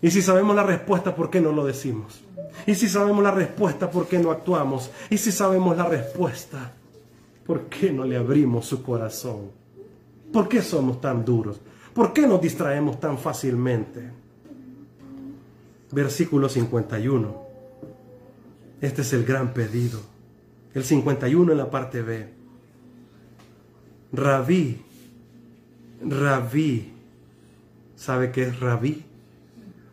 Y 0.00 0.10
si 0.10 0.22
sabemos 0.22 0.56
la 0.56 0.62
respuesta, 0.62 1.14
¿por 1.14 1.28
qué 1.28 1.42
no 1.42 1.52
lo 1.52 1.66
decimos? 1.66 2.25
Y 2.66 2.74
si 2.74 2.88
sabemos 2.88 3.22
la 3.22 3.30
respuesta, 3.30 3.90
¿por 3.90 4.06
qué 4.08 4.18
no 4.18 4.30
actuamos? 4.30 4.90
Y 5.10 5.18
si 5.18 5.30
sabemos 5.30 5.76
la 5.76 5.86
respuesta, 5.86 6.72
¿por 7.46 7.62
qué 7.64 7.92
no 7.92 8.04
le 8.04 8.16
abrimos 8.16 8.66
su 8.66 8.82
corazón? 8.82 9.50
¿Por 10.32 10.48
qué 10.48 10.62
somos 10.62 11.00
tan 11.00 11.24
duros? 11.24 11.60
¿Por 11.94 12.12
qué 12.12 12.26
nos 12.26 12.40
distraemos 12.40 13.00
tan 13.00 13.18
fácilmente? 13.18 14.10
Versículo 15.92 16.48
51. 16.48 17.46
Este 18.80 19.02
es 19.02 19.12
el 19.12 19.24
gran 19.24 19.54
pedido. 19.54 20.00
El 20.74 20.84
51 20.84 21.52
en 21.52 21.58
la 21.58 21.70
parte 21.70 22.02
B. 22.02 22.28
Rabí, 24.12 24.82
rabí. 26.02 26.92
¿Sabe 27.96 28.30
qué 28.30 28.42
es 28.42 28.60
rabí? 28.60 29.04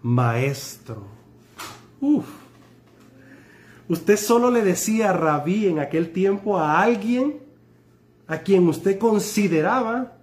Maestro. 0.01 1.07
Uf. 2.01 2.42
Usted 3.89 4.17
solo 4.17 4.49
le 4.49 4.63
decía 4.63 5.11
rabí 5.13 5.67
en 5.67 5.79
aquel 5.79 6.11
tiempo 6.11 6.57
a 6.57 6.81
alguien 6.81 7.39
a 8.27 8.39
quien 8.39 8.67
usted 8.67 8.97
consideraba 8.97 10.13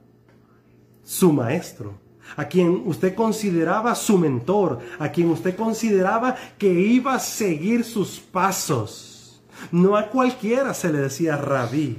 su 1.04 1.32
maestro, 1.32 1.94
a 2.36 2.46
quien 2.46 2.82
usted 2.86 3.14
consideraba 3.14 3.94
su 3.94 4.16
mentor, 4.16 4.78
a 4.98 5.10
quien 5.10 5.30
usted 5.30 5.56
consideraba 5.56 6.36
que 6.56 6.72
iba 6.72 7.14
a 7.14 7.20
seguir 7.20 7.84
sus 7.84 8.18
pasos. 8.18 9.42
No 9.70 9.96
a 9.96 10.08
cualquiera 10.08 10.72
se 10.72 10.90
le 10.90 10.98
decía 10.98 11.36
rabí. 11.36 11.98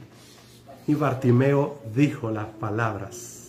Y 0.87 0.95
Bartimeo 0.95 1.79
dijo 1.93 2.31
las 2.31 2.47
palabras 2.47 3.41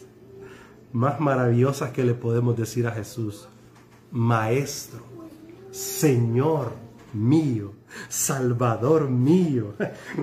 más 0.93 1.19
maravillosas 1.21 1.91
que 1.91 2.05
le 2.05 2.15
podemos 2.15 2.57
decir 2.57 2.87
a 2.87 2.93
Jesús. 2.93 3.49
Maestro, 4.11 5.01
Señor 5.71 6.73
mío, 7.13 7.73
Salvador 8.09 9.09
mío. 9.09 9.75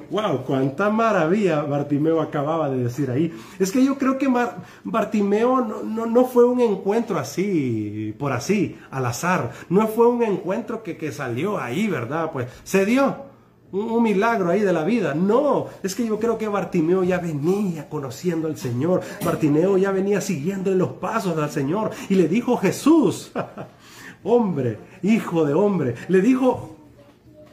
¡Wow! 0.10 0.44
¡Cuánta 0.46 0.90
maravilla 0.90 1.62
Bartimeo 1.64 2.22
acababa 2.22 2.70
de 2.70 2.84
decir 2.84 3.12
ahí! 3.12 3.34
Es 3.60 3.72
que 3.72 3.84
yo 3.84 3.98
creo 3.98 4.18
que 4.18 4.28
Bartimeo 4.84 5.62
no, 5.84 6.06
no, 6.06 6.26
fue 6.26 6.46
un 6.46 6.62
encuentro 6.62 7.18
así, 7.18 8.16
por 8.18 8.32
así, 8.32 8.78
al 8.92 9.06
azar. 9.06 9.52
No 9.70 9.88
fue 9.88 10.08
un 10.08 10.24
encuentro 10.24 10.84
que, 10.84 10.98
que 10.98 11.12
salió 11.12 11.60
ahí, 11.60 11.88
¿verdad? 11.88 12.32
Pues 12.32 12.48
se 12.64 12.86
dio. 12.86 13.30
Un, 13.72 14.02
milagro 14.02 14.50
ahí 14.50 14.62
de 14.62 14.74
la 14.74 14.84
vida. 14.84 15.14
No, 15.14 15.68
es 15.84 15.94
que 15.94 16.06
yo 16.06 16.20
creo 16.20 16.38
que 16.38 16.48
Bartimeo 16.48 17.04
ya 17.04 17.20
venía 17.20 17.88
conociendo 17.88 18.48
al 18.48 18.58
Señor. 18.58 19.02
Bartimeo 19.24 19.78
ya 19.78 19.92
venía 19.92 20.22
siguiendo 20.22 20.72
en 20.72 20.80
los 20.80 20.94
pasos 20.94 21.36
del 21.36 21.50
Señor. 21.50 21.92
Y 22.10 22.16
le 22.16 22.28
dijo 22.28 22.58
Jesús, 22.58 23.32
hombre, 24.24 24.80
hijo 25.04 25.46
de 25.46 25.54
hombre, 25.54 25.96
le 26.08 26.22
dijo 26.22 26.79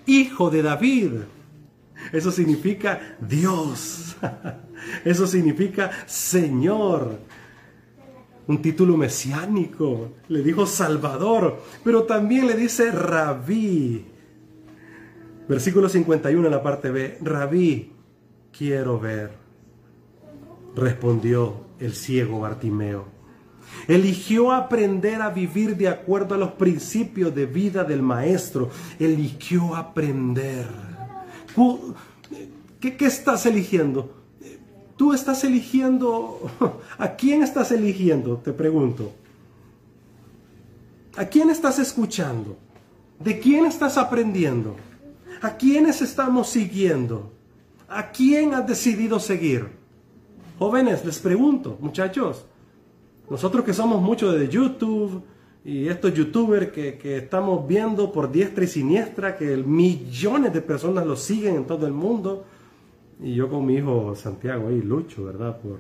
hijo 0.07 0.51
de 0.51 0.63
David. 0.63 1.13
Eso 2.13 2.31
significa 2.31 3.17
Dios. 3.21 4.17
Eso 5.05 5.27
significa 5.27 5.91
Señor. 6.07 7.19
Un 8.47 8.63
título 8.63 8.97
mesiánico. 8.97 10.13
Le 10.29 10.43
dijo 10.43 10.67
Salvador, 10.67 11.63
pero 11.83 12.05
también 12.05 12.47
le 12.47 12.55
dice 12.55 12.91
Rabí. 12.93 14.07
Versículo 15.49 15.89
51 15.89 16.47
en 16.47 16.53
la 16.53 16.63
parte 16.63 16.91
B. 16.91 17.19
Rabí, 17.21 17.93
quiero 18.57 18.99
ver. 18.99 19.31
Respondió 20.75 21.67
el 21.79 21.95
ciego 21.95 22.41
Bartimeo. 22.41 23.16
Eligió 23.89 24.53
aprender 24.53 25.23
a 25.23 25.31
vivir 25.31 25.77
de 25.77 25.89
acuerdo 25.89 26.35
a 26.35 26.39
los 26.39 26.53
principios 26.53 27.35
de 27.35 27.47
vida 27.47 27.85
del 27.85 28.03
maestro. 28.03 28.71
Eligió 28.99 29.77
aprender. 29.77 30.67
¿Qué, 32.81 32.97
qué 32.97 33.07
estás 33.07 33.47
eligiendo? 33.47 34.15
Tú 34.97 35.13
estás 35.13 35.45
eligiendo... 35.45 36.51
¿A 36.99 37.17
quién 37.17 37.43
estás 37.43 37.71
eligiendo? 37.71 38.39
Te 38.39 38.53
pregunto. 38.53 39.13
¿A 41.17 41.25
quién 41.27 41.51
estás 41.51 41.79
escuchando? 41.79 42.59
¿De 43.19 43.39
quién 43.39 43.67
estás 43.67 43.97
aprendiendo? 43.97 44.77
¿A 45.43 45.57
quiénes 45.57 46.03
estamos 46.03 46.49
siguiendo? 46.49 47.33
¿A 47.89 48.11
quién 48.11 48.55
has 48.55 48.67
decidido 48.67 49.21
seguir? 49.21 49.69
Jóvenes, 50.59 51.05
les 51.05 51.19
pregunto, 51.19 51.79
muchachos, 51.81 52.45
nosotros 53.29 53.65
que 53.65 53.73
somos 53.73 54.01
muchos 54.01 54.39
de 54.39 54.49
YouTube 54.49 55.23
y 55.65 55.89
estos 55.89 56.15
youtubers 56.15 56.71
que, 56.71 57.17
estamos 57.17 57.67
viendo 57.67 58.13
por 58.13 58.31
diestra 58.31 58.65
y 58.65 58.69
siniestra, 58.69 59.37
que 59.37 59.57
millones 59.57 60.53
de 60.53 60.61
personas 60.61 61.05
los 61.05 61.21
siguen 61.23 61.57
en 61.57 61.65
todo 61.65 61.87
el 61.87 61.93
mundo, 61.93 62.45
y 63.21 63.35
yo 63.35 63.49
con 63.49 63.67
mi 63.67 63.75
hijo 63.75 64.15
Santiago 64.15 64.69
ahí 64.69 64.81
lucho, 64.81 65.25
¿verdad? 65.25 65.59
Por 65.59 65.79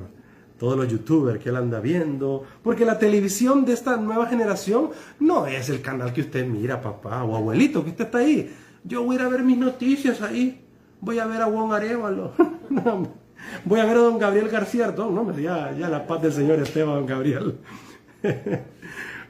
todos 0.58 0.76
los 0.76 0.88
youtubers 0.88 1.40
que 1.40 1.50
él 1.50 1.56
anda 1.56 1.78
viendo, 1.78 2.42
porque 2.64 2.84
la 2.84 2.98
televisión 2.98 3.64
de 3.64 3.74
esta 3.74 3.96
nueva 3.96 4.26
generación 4.26 4.90
no 5.20 5.46
es 5.46 5.68
el 5.68 5.82
canal 5.82 6.12
que 6.12 6.22
usted 6.22 6.44
mira, 6.46 6.80
papá 6.80 7.22
o 7.22 7.36
abuelito, 7.36 7.84
que 7.84 7.90
usted 7.90 8.06
está 8.06 8.18
ahí. 8.18 8.52
Yo 8.82 9.04
voy 9.04 9.16
a 9.16 9.20
ir 9.20 9.24
a 9.24 9.28
ver 9.28 9.44
mis 9.44 9.58
noticias 9.58 10.20
ahí, 10.20 10.64
voy 11.00 11.20
a 11.20 11.26
ver 11.26 11.42
a 11.42 11.46
Juan 11.46 11.72
Arevalo. 11.72 12.32
Voy 13.64 13.80
a 13.80 13.84
ver 13.84 13.96
a 13.96 14.00
don 14.00 14.18
Gabriel 14.18 14.48
García, 14.48 14.94
no, 14.96 15.10
no, 15.10 15.38
ya, 15.38 15.72
ya 15.72 15.88
la 15.88 16.06
paz 16.06 16.22
del 16.22 16.32
Señor 16.32 16.60
Esteban, 16.60 16.96
don 16.96 17.06
Gabriel. 17.06 17.58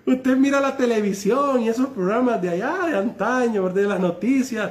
Usted 0.07 0.37
mira 0.37 0.61
la 0.61 0.77
televisión 0.77 1.63
y 1.63 1.69
esos 1.69 1.89
programas 1.89 2.41
de 2.41 2.51
allá, 2.51 2.87
de 2.87 2.97
antaño, 2.97 3.69
de 3.69 3.85
las 3.85 3.99
noticias. 3.99 4.71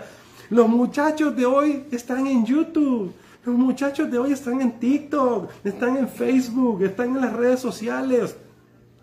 Los 0.49 0.69
muchachos 0.69 1.35
de 1.35 1.45
hoy 1.45 1.85
están 1.91 2.25
en 2.27 2.45
YouTube. 2.45 3.11
Los 3.43 3.55
muchachos 3.55 4.09
de 4.09 4.17
hoy 4.17 4.31
están 4.31 4.61
en 4.61 4.79
TikTok, 4.79 5.49
están 5.63 5.97
en 5.97 6.07
Facebook, 6.07 6.81
están 6.83 7.15
en 7.15 7.21
las 7.21 7.33
redes 7.33 7.59
sociales. 7.59 8.35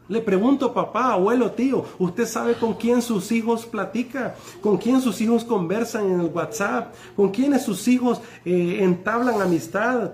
Le 0.09 0.21
pregunto, 0.21 0.73
papá, 0.75 1.13
abuelo, 1.13 1.53
tío, 1.53 1.85
¿usted 1.99 2.27
sabe 2.27 2.55
con 2.55 2.75
quién 2.75 3.03
sus 3.03 3.31
hijos 3.31 3.67
platican? 3.67 4.33
¿Con 4.61 4.77
quién 4.79 5.01
sus 5.01 5.21
hijos 5.21 5.45
conversan 5.45 6.11
en 6.11 6.21
el 6.21 6.27
WhatsApp? 6.27 6.95
¿Con 7.15 7.31
quiénes 7.31 7.63
sus 7.63 7.87
hijos 7.89 8.21
eh, 8.45 8.79
entablan 8.81 9.41
amistad? 9.41 10.11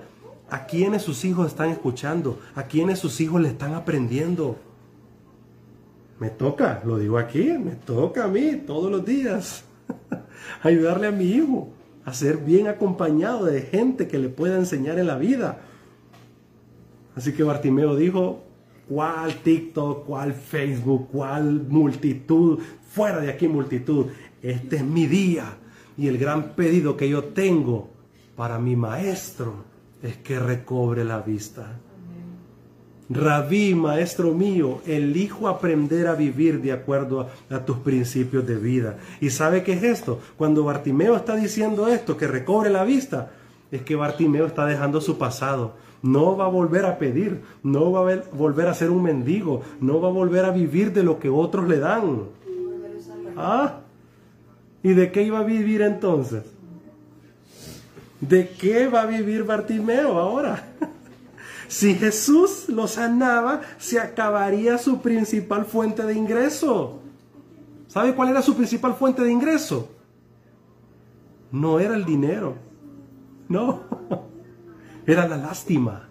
¿A 0.50 0.66
quiénes 0.66 1.02
sus 1.02 1.24
hijos 1.24 1.48
están 1.48 1.68
escuchando? 1.70 2.38
¿A 2.54 2.64
quiénes 2.64 2.98
sus 2.98 3.20
hijos 3.20 3.40
le 3.40 3.48
están 3.48 3.74
aprendiendo? 3.74 4.56
Me 6.18 6.30
toca, 6.30 6.82
lo 6.84 6.98
digo 6.98 7.18
aquí, 7.18 7.52
me 7.58 7.72
toca 7.72 8.24
a 8.24 8.28
mí 8.28 8.62
todos 8.66 8.90
los 8.90 9.04
días 9.04 9.64
ayudarle 10.62 11.08
a 11.08 11.12
mi 11.12 11.24
hijo 11.24 11.68
a 12.04 12.14
ser 12.14 12.38
bien 12.38 12.66
acompañado 12.66 13.44
de 13.44 13.61
gente 13.61 14.08
que 14.08 14.18
le 14.18 14.30
pueda 14.30 14.56
enseñar 14.56 14.98
en 14.98 15.06
la 15.06 15.18
vida. 15.18 15.61
Así 17.14 17.32
que 17.32 17.42
Bartimeo 17.42 17.94
dijo, 17.94 18.42
¿cuál 18.88 19.34
TikTok, 19.34 20.06
cuál 20.06 20.32
Facebook, 20.32 21.08
cuál 21.12 21.66
multitud? 21.68 22.58
Fuera 22.90 23.20
de 23.20 23.30
aquí 23.30 23.46
multitud. 23.46 24.06
Este 24.40 24.76
es 24.76 24.84
mi 24.84 25.06
día 25.06 25.58
y 25.98 26.08
el 26.08 26.16
gran 26.16 26.54
pedido 26.54 26.96
que 26.96 27.08
yo 27.08 27.24
tengo 27.24 27.90
para 28.34 28.58
mi 28.58 28.76
maestro 28.76 29.64
es 30.02 30.16
que 30.18 30.38
recobre 30.38 31.04
la 31.04 31.20
vista. 31.20 31.78
Rabí, 33.11 33.74
maestro 33.74 34.34
mío, 34.34 34.82
elijo 34.87 35.48
aprender 35.48 36.08
a 36.08 36.14
vivir 36.14 36.61
de 36.61 36.72
acuerdo 36.72 37.28
a, 37.48 37.58
tus 37.61 37.78
principios 37.78 38.46
de 38.46 38.56
vida. 38.56 38.98
¿Y 39.20 39.30
sabe 39.30 39.62
qué 39.62 39.72
es 39.72 39.82
esto? 39.82 40.20
Cuando 40.37 40.64
Bartimeo 40.64 41.16
está 41.16 41.34
diciendo 41.34 41.88
esto, 41.88 42.18
que 42.18 42.26
recobre 42.26 42.68
la 42.68 42.84
vista, 42.84 43.30
es 43.70 43.80
que 43.82 43.96
Bartimeo 43.96 44.46
está 44.46 44.66
dejando 44.66 45.00
su 45.00 45.16
pasado. 45.16 45.74
No 46.02 46.37
va 46.37 46.44
a 46.44 46.48
volver 46.48 46.84
a 46.84 46.98
pedir, 46.98 47.40
no 47.62 47.90
va 47.92 48.12
a 48.12 48.22
volver 48.32 48.68
a 48.68 48.74
ser 48.74 48.90
un 48.90 49.02
mendigo, 49.02 49.62
no 49.80 50.00
va 50.00 50.08
a 50.08 50.12
volver 50.12 50.44
a 50.44 50.50
vivir 50.50 50.92
de 50.92 51.02
lo 51.02 51.18
que 51.18 51.30
otros 51.30 51.66
le 51.66 51.78
dan. 51.78 52.24
¿Ah? 53.37 53.80
¿Y 54.82 54.92
de 54.92 55.11
qué 55.11 55.22
iba 55.22 55.38
a 55.38 55.44
vivir 55.44 55.80
entonces? 55.80 56.57
¿De 58.20 58.50
qué 58.50 58.88
va 58.88 59.02
a 59.02 59.07
vivir 59.07 59.44
Bartimeo 59.44 60.18
ahora? 60.18 60.64
Si 61.68 61.94
Jesús 61.96 62.70
lo 62.70 62.88
sanaba, 62.88 63.61
se 63.76 64.00
acabaría 64.00 64.78
su 64.78 65.02
principal 65.02 65.66
fuente 65.66 66.02
de 66.02 66.14
ingreso. 66.14 67.00
¿Sabe 67.88 68.14
cuál 68.14 68.31
era 68.31 68.40
su 68.40 68.57
principal 68.57 68.94
fuente 68.94 69.22
de 69.22 69.31
ingreso? 69.31 69.90
No 71.52 71.78
era 71.78 71.94
el 71.94 72.07
dinero. 72.07 72.57
No. 73.48 73.83
Era 75.07 75.28
la 75.28 75.37
lástima. 75.37 76.09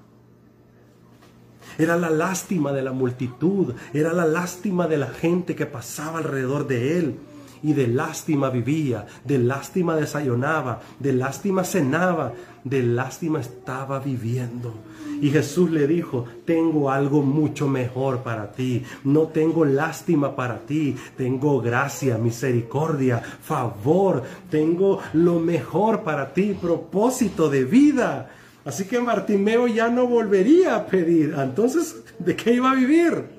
Era 1.80 1.98
la 1.98 2.12
lástima 2.12 2.72
de 2.72 2.84
la 2.84 2.92
multitud. 2.92 3.74
Era 3.94 4.14
la 4.14 4.26
lástima 4.26 4.88
de 4.88 4.98
la 4.98 5.08
gente 5.08 5.56
que 5.56 5.66
pasaba 5.66 6.20
alrededor 6.20 6.68
de 6.68 7.00
él 7.00 7.20
y 7.64 7.74
de 7.74 7.88
lástima 7.88 8.50
vivía, 8.50 9.06
de 9.24 9.40
lástima 9.40 9.96
desayunaba, 9.96 10.82
de 11.00 11.14
lástima 11.14 11.64
cenaba, 11.64 12.34
de 12.64 12.84
lástima 12.84 13.40
estaba 13.40 14.00
viviendo. 14.00 14.74
Y 15.22 15.30
Jesús 15.30 15.72
le 15.72 15.88
dijo, 15.88 16.26
tengo 16.46 16.92
algo 16.92 17.24
mucho 17.24 17.68
mejor 17.68 18.20
para 18.20 18.52
ti, 18.52 18.84
no 19.04 19.24
tengo 19.28 19.66
lástima 19.66 20.36
para 20.36 20.60
ti, 20.60 20.96
tengo 21.16 21.60
gracia, 21.60 22.18
misericordia, 22.18 23.20
favor, 23.20 24.24
tengo 24.50 25.00
lo 25.14 25.40
mejor 25.40 26.04
para 26.04 26.34
ti, 26.34 26.56
propósito 26.60 27.50
de 27.50 27.64
vida. 27.64 28.30
Así 28.64 28.86
que 28.86 29.00
Martimeo 29.00 29.68
ya 29.68 29.90
no 29.90 30.06
volvería 30.08 30.76
a 30.76 30.86
pedir. 30.86 31.34
Entonces, 31.38 32.04
¿de 32.20 32.36
qué 32.36 32.54
iba 32.54 32.72
a 32.72 32.76
vivir? 32.76 33.38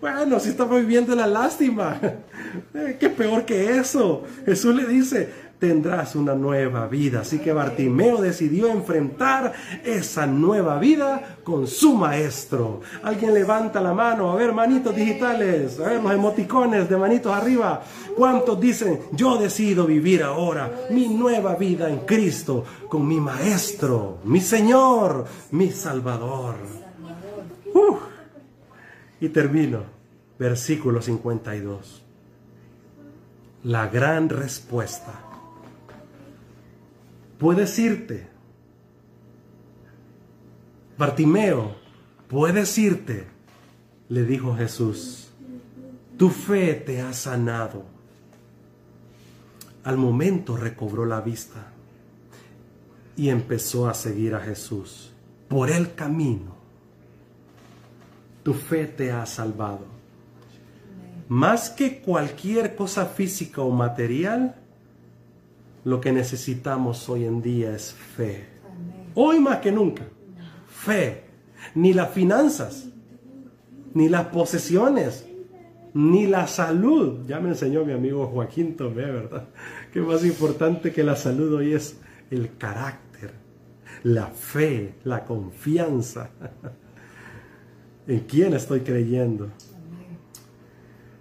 Bueno, 0.00 0.40
si 0.40 0.50
estaba 0.50 0.78
viviendo 0.78 1.14
la 1.14 1.26
lástima. 1.26 2.00
Eh, 2.74 2.96
¿Qué 2.98 3.10
peor 3.10 3.44
que 3.44 3.76
eso? 3.78 4.24
Jesús 4.44 4.74
le 4.74 4.86
dice, 4.86 5.28
tendrás 5.60 6.16
una 6.16 6.34
nueva 6.34 6.88
vida. 6.88 7.20
Así 7.20 7.38
que 7.38 7.52
Bartimeo 7.52 8.20
decidió 8.20 8.68
enfrentar 8.68 9.52
esa 9.84 10.26
nueva 10.26 10.80
vida 10.80 11.36
con 11.44 11.68
su 11.68 11.94
maestro. 11.94 12.80
Alguien 13.04 13.34
levanta 13.34 13.80
la 13.80 13.92
mano, 13.92 14.32
a 14.32 14.36
ver, 14.36 14.52
manitos 14.52 14.96
digitales, 14.96 15.78
a 15.78 15.90
ver 15.90 16.02
los 16.02 16.12
emoticones 16.12 16.88
de 16.88 16.96
manitos 16.96 17.32
arriba. 17.32 17.82
¿Cuántos 18.16 18.58
dicen, 18.58 19.00
yo 19.12 19.36
decido 19.36 19.86
vivir 19.86 20.22
ahora 20.22 20.70
mi 20.90 21.08
nueva 21.08 21.54
vida 21.54 21.88
en 21.88 22.00
Cristo 22.00 22.64
con 22.88 23.06
mi 23.06 23.20
maestro, 23.20 24.18
mi 24.24 24.40
Señor, 24.40 25.26
mi 25.52 25.70
Salvador? 25.70 26.56
Y 29.20 29.28
termino, 29.28 29.82
versículo 30.38 31.02
52. 31.02 32.09
La 33.64 33.88
gran 33.88 34.28
respuesta. 34.28 35.12
Puedes 37.38 37.78
irte. 37.78 38.28
Bartimeo, 40.96 41.76
puedes 42.28 42.76
irte, 42.78 43.26
le 44.08 44.24
dijo 44.24 44.54
Jesús. 44.54 45.30
Tu 46.16 46.28
fe 46.28 46.74
te 46.74 47.00
ha 47.00 47.12
sanado. 47.12 47.84
Al 49.84 49.96
momento 49.96 50.56
recobró 50.56 51.06
la 51.06 51.20
vista 51.20 51.72
y 53.16 53.30
empezó 53.30 53.88
a 53.88 53.94
seguir 53.94 54.34
a 54.34 54.40
Jesús 54.40 55.12
por 55.48 55.70
el 55.70 55.94
camino 55.94 56.60
tu 58.42 58.54
fe 58.54 58.86
te 58.86 59.12
ha 59.12 59.26
salvado. 59.26 59.99
Más 61.30 61.70
que 61.70 62.00
cualquier 62.00 62.74
cosa 62.74 63.06
física 63.06 63.62
o 63.62 63.70
material, 63.70 64.56
lo 65.84 66.00
que 66.00 66.10
necesitamos 66.10 67.08
hoy 67.08 67.24
en 67.24 67.40
día 67.40 67.72
es 67.72 67.92
fe. 67.92 68.46
Hoy 69.14 69.38
más 69.38 69.58
que 69.58 69.70
nunca. 69.70 70.02
Fe. 70.68 71.22
Ni 71.76 71.92
las 71.92 72.10
finanzas, 72.10 72.88
ni 73.94 74.08
las 74.08 74.26
posesiones, 74.26 75.24
ni 75.94 76.26
la 76.26 76.48
salud. 76.48 77.24
Ya 77.28 77.38
me 77.38 77.50
enseñó 77.50 77.84
mi 77.84 77.92
amigo 77.92 78.26
Joaquín 78.26 78.76
Tomé, 78.76 79.04
¿verdad? 79.04 79.50
Que 79.92 80.00
más 80.00 80.24
importante 80.24 80.92
que 80.92 81.04
la 81.04 81.14
salud 81.14 81.54
hoy 81.54 81.74
es 81.74 81.96
el 82.32 82.56
carácter, 82.56 83.34
la 84.02 84.26
fe, 84.26 84.94
la 85.04 85.24
confianza. 85.24 86.30
en 88.08 88.18
quién 88.20 88.52
estoy 88.52 88.80
creyendo. 88.80 89.48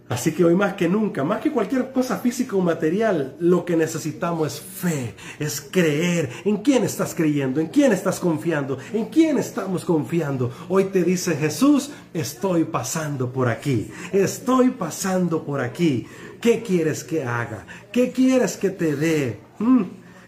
Así 0.09 0.31
que 0.31 0.43
hoy 0.43 0.55
más 0.55 0.73
que 0.73 0.89
nunca, 0.89 1.23
más 1.23 1.39
que 1.39 1.51
cualquier 1.51 1.91
cosa 1.91 2.17
física 2.17 2.55
o 2.55 2.61
material, 2.61 3.35
lo 3.39 3.63
que 3.63 3.77
necesitamos 3.77 4.55
es 4.55 4.59
fe, 4.59 5.13
es 5.37 5.61
creer. 5.61 6.31
¿En 6.45 6.57
quién 6.57 6.83
estás 6.83 7.13
creyendo? 7.13 7.61
¿En 7.61 7.67
quién 7.67 7.91
estás 7.91 8.19
confiando? 8.19 8.79
¿En 8.91 9.05
quién 9.05 9.37
estamos 9.37 9.85
confiando? 9.85 10.51
Hoy 10.67 10.85
te 10.85 11.03
dice 11.03 11.35
Jesús, 11.35 11.91
estoy 12.11 12.63
pasando 12.63 13.31
por 13.31 13.49
aquí, 13.49 13.91
estoy 14.11 14.71
pasando 14.71 15.43
por 15.43 15.61
aquí. 15.61 16.07
¿Qué 16.41 16.63
quieres 16.63 17.03
que 17.03 17.23
haga? 17.23 17.67
¿Qué 17.91 18.11
quieres 18.11 18.57
que 18.57 18.71
te 18.71 18.95
dé? 18.95 19.39
Mm. 19.59 19.83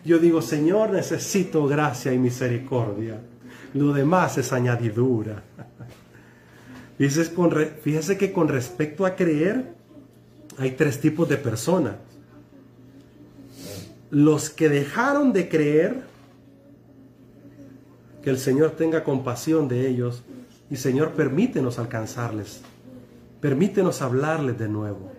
Yo 0.06 0.20
digo, 0.20 0.44
Señor, 0.44 0.92
necesito 0.92 1.66
gracia 1.68 2.14
y 2.14 2.20
misericordia. 2.20 3.20
Lo 3.74 3.94
demás 3.94 4.38
es 4.38 4.54
añadidura. 4.54 5.44
Fíjese, 7.02 8.16
que 8.16 8.32
con 8.32 8.48
respecto 8.48 9.08
a 9.08 9.16
creer, 9.16 9.74
hay 10.60 10.72
tres 10.72 11.02
tipos 11.02 11.28
de 11.28 11.38
personas. 11.38 11.96
Los 14.12 14.52
que 14.52 14.70
dejaron 14.70 15.34
de 15.34 15.50
creer, 15.50 16.04
que 18.22 18.30
el 18.30 18.38
Señor 18.38 18.72
tenga 18.72 19.04
compasión 19.04 19.68
de 19.68 19.88
ellos 19.88 20.22
y 20.70 20.76
Señor 20.76 21.14
permítenos 21.14 21.80
alcanzarles, 21.80 22.62
permítenos 23.40 24.04
hablarles 24.04 24.60
de 24.60 24.70
nuevo. 24.70 25.12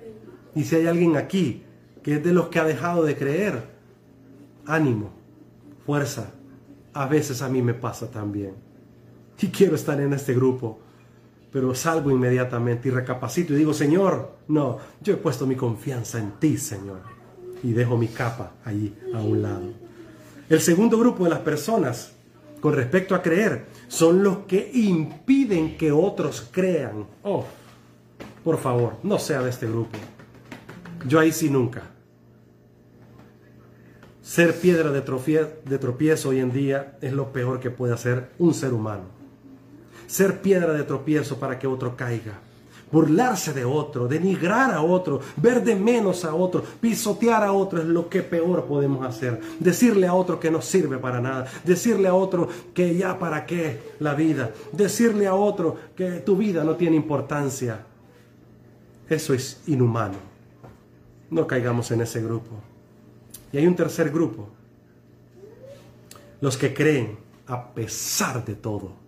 Y 0.54 0.62
si 0.62 0.76
hay 0.76 0.86
alguien 0.86 1.16
aquí 1.16 1.64
que 2.04 2.14
es 2.14 2.22
de 2.22 2.32
los 2.32 2.46
que 2.46 2.60
ha 2.60 2.64
dejado 2.64 3.02
de 3.02 3.16
creer, 3.16 3.60
ánimo, 4.66 5.10
fuerza. 5.84 6.30
A 6.92 7.06
veces 7.06 7.42
a 7.42 7.48
mí 7.48 7.60
me 7.60 7.74
pasa 7.74 8.08
también. 8.08 8.54
Y 9.40 9.48
quiero 9.48 9.74
estar 9.74 10.00
en 10.00 10.12
este 10.12 10.32
grupo 10.32 10.78
pero 11.52 11.74
salgo 11.74 12.10
inmediatamente 12.10 12.88
y 12.88 12.90
recapacito 12.90 13.52
y 13.52 13.56
digo, 13.56 13.74
Señor, 13.74 14.36
no, 14.48 14.78
yo 15.02 15.12
he 15.12 15.16
puesto 15.18 15.46
mi 15.46 15.54
confianza 15.54 16.18
en 16.18 16.32
ti, 16.32 16.56
Señor. 16.56 17.00
Y 17.62 17.72
dejo 17.72 17.96
mi 17.96 18.08
capa 18.08 18.54
allí 18.64 18.94
a 19.14 19.20
un 19.20 19.42
lado. 19.42 19.70
El 20.48 20.60
segundo 20.60 20.98
grupo 20.98 21.24
de 21.24 21.30
las 21.30 21.40
personas 21.40 22.12
con 22.60 22.74
respecto 22.74 23.14
a 23.14 23.22
creer 23.22 23.66
son 23.86 24.22
los 24.22 24.38
que 24.38 24.70
impiden 24.72 25.76
que 25.76 25.92
otros 25.92 26.48
crean. 26.50 27.06
Oh, 27.22 27.44
por 28.42 28.56
favor, 28.56 28.94
no 29.02 29.18
sea 29.18 29.42
de 29.42 29.50
este 29.50 29.66
grupo. 29.66 29.98
Yo 31.06 31.20
ahí 31.20 31.32
sí 31.32 31.50
nunca. 31.50 31.82
Ser 34.22 34.54
piedra 34.58 34.90
de, 34.90 35.02
de 35.64 35.78
tropiezo 35.78 36.30
hoy 36.30 36.40
en 36.40 36.52
día 36.52 36.96
es 37.02 37.12
lo 37.12 37.32
peor 37.32 37.60
que 37.60 37.70
puede 37.70 37.92
hacer 37.92 38.30
un 38.38 38.54
ser 38.54 38.72
humano 38.72 39.21
ser 40.12 40.42
piedra 40.42 40.74
de 40.74 40.82
tropiezo 40.82 41.38
para 41.38 41.58
que 41.58 41.66
otro 41.66 41.96
caiga, 41.96 42.38
burlarse 42.90 43.54
de 43.54 43.64
otro, 43.64 44.06
denigrar 44.06 44.70
a 44.70 44.82
otro, 44.82 45.20
ver 45.38 45.64
de 45.64 45.74
menos 45.74 46.26
a 46.26 46.34
otro, 46.34 46.62
pisotear 46.62 47.42
a 47.42 47.52
otro 47.52 47.80
es 47.80 47.86
lo 47.86 48.10
que 48.10 48.22
peor 48.22 48.66
podemos 48.66 49.06
hacer. 49.06 49.40
Decirle 49.58 50.06
a 50.06 50.12
otro 50.12 50.38
que 50.38 50.50
no 50.50 50.60
sirve 50.60 50.98
para 50.98 51.18
nada, 51.18 51.46
decirle 51.64 52.08
a 52.08 52.14
otro 52.14 52.46
que 52.74 52.94
ya 52.94 53.18
para 53.18 53.46
qué 53.46 53.94
la 54.00 54.12
vida, 54.12 54.50
decirle 54.72 55.26
a 55.26 55.34
otro 55.34 55.78
que 55.96 56.20
tu 56.20 56.36
vida 56.36 56.62
no 56.62 56.76
tiene 56.76 56.96
importancia. 56.96 57.86
Eso 59.08 59.32
es 59.32 59.62
inhumano. 59.66 60.18
No 61.30 61.46
caigamos 61.46 61.90
en 61.90 62.02
ese 62.02 62.22
grupo. 62.22 62.50
Y 63.50 63.56
hay 63.56 63.66
un 63.66 63.76
tercer 63.76 64.10
grupo, 64.10 64.46
los 66.42 66.58
que 66.58 66.74
creen 66.74 67.18
a 67.46 67.72
pesar 67.72 68.44
de 68.44 68.54
todo 68.54 69.01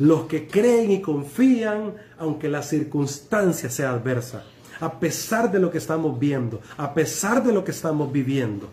los 0.00 0.22
que 0.24 0.48
creen 0.48 0.90
y 0.90 1.00
confían 1.00 1.94
aunque 2.18 2.48
la 2.48 2.62
circunstancia 2.62 3.68
sea 3.70 3.90
adversa, 3.90 4.44
a 4.80 4.98
pesar 4.98 5.52
de 5.52 5.60
lo 5.60 5.70
que 5.70 5.78
estamos 5.78 6.18
viendo, 6.18 6.60
a 6.78 6.94
pesar 6.94 7.44
de 7.44 7.52
lo 7.52 7.62
que 7.64 7.70
estamos 7.70 8.10
viviendo. 8.10 8.68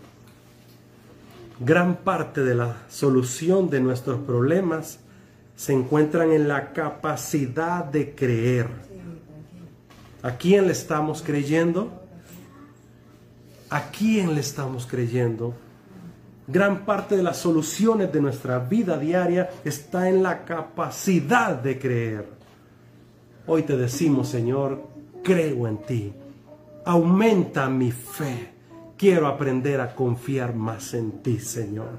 Gran 1.59 1.97
parte 1.97 2.43
de 2.43 2.55
la 2.55 2.77
solución 2.89 3.69
de 3.69 3.81
nuestros 3.81 4.19
problemas 4.21 4.99
se 5.57 5.73
encuentran 5.73 6.31
en 6.31 6.47
la 6.47 6.71
capacidad 6.71 7.83
de 7.83 8.15
creer. 8.15 8.69
¿A 10.21 10.37
quién 10.37 10.67
le 10.67 10.71
estamos 10.71 11.21
creyendo? 11.21 12.03
¿A 13.69 13.89
quién 13.89 14.33
le 14.33 14.39
estamos 14.39 14.85
creyendo? 14.85 15.55
Gran 16.47 16.85
parte 16.85 17.17
de 17.17 17.23
las 17.23 17.37
soluciones 17.37 18.11
de 18.11 18.21
nuestra 18.21 18.59
vida 18.59 18.97
diaria 18.97 19.49
está 19.65 20.07
en 20.07 20.23
la 20.23 20.45
capacidad 20.45 21.55
de 21.55 21.77
creer. 21.77 22.25
Hoy 23.45 23.63
te 23.63 23.75
decimos, 23.75 24.29
Señor, 24.29 24.81
creo 25.23 25.67
en 25.67 25.77
ti. 25.79 26.13
Aumenta 26.85 27.69
mi 27.69 27.91
fe. 27.91 28.53
Quiero 28.97 29.27
aprender 29.27 29.81
a 29.81 29.93
confiar 29.93 30.55
más 30.55 30.93
en 30.93 31.21
ti, 31.21 31.37
Señor. 31.39 31.97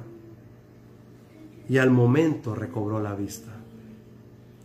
Y 1.69 1.77
al 1.77 1.91
momento 1.91 2.55
recobró 2.55 3.01
la 3.01 3.15
vista. 3.15 3.53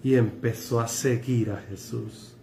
y 0.05 0.15
empezó 0.15 0.81
a 0.81 0.87
seguir 0.89 1.51
a 1.51 1.57
Jesús. 1.69 2.35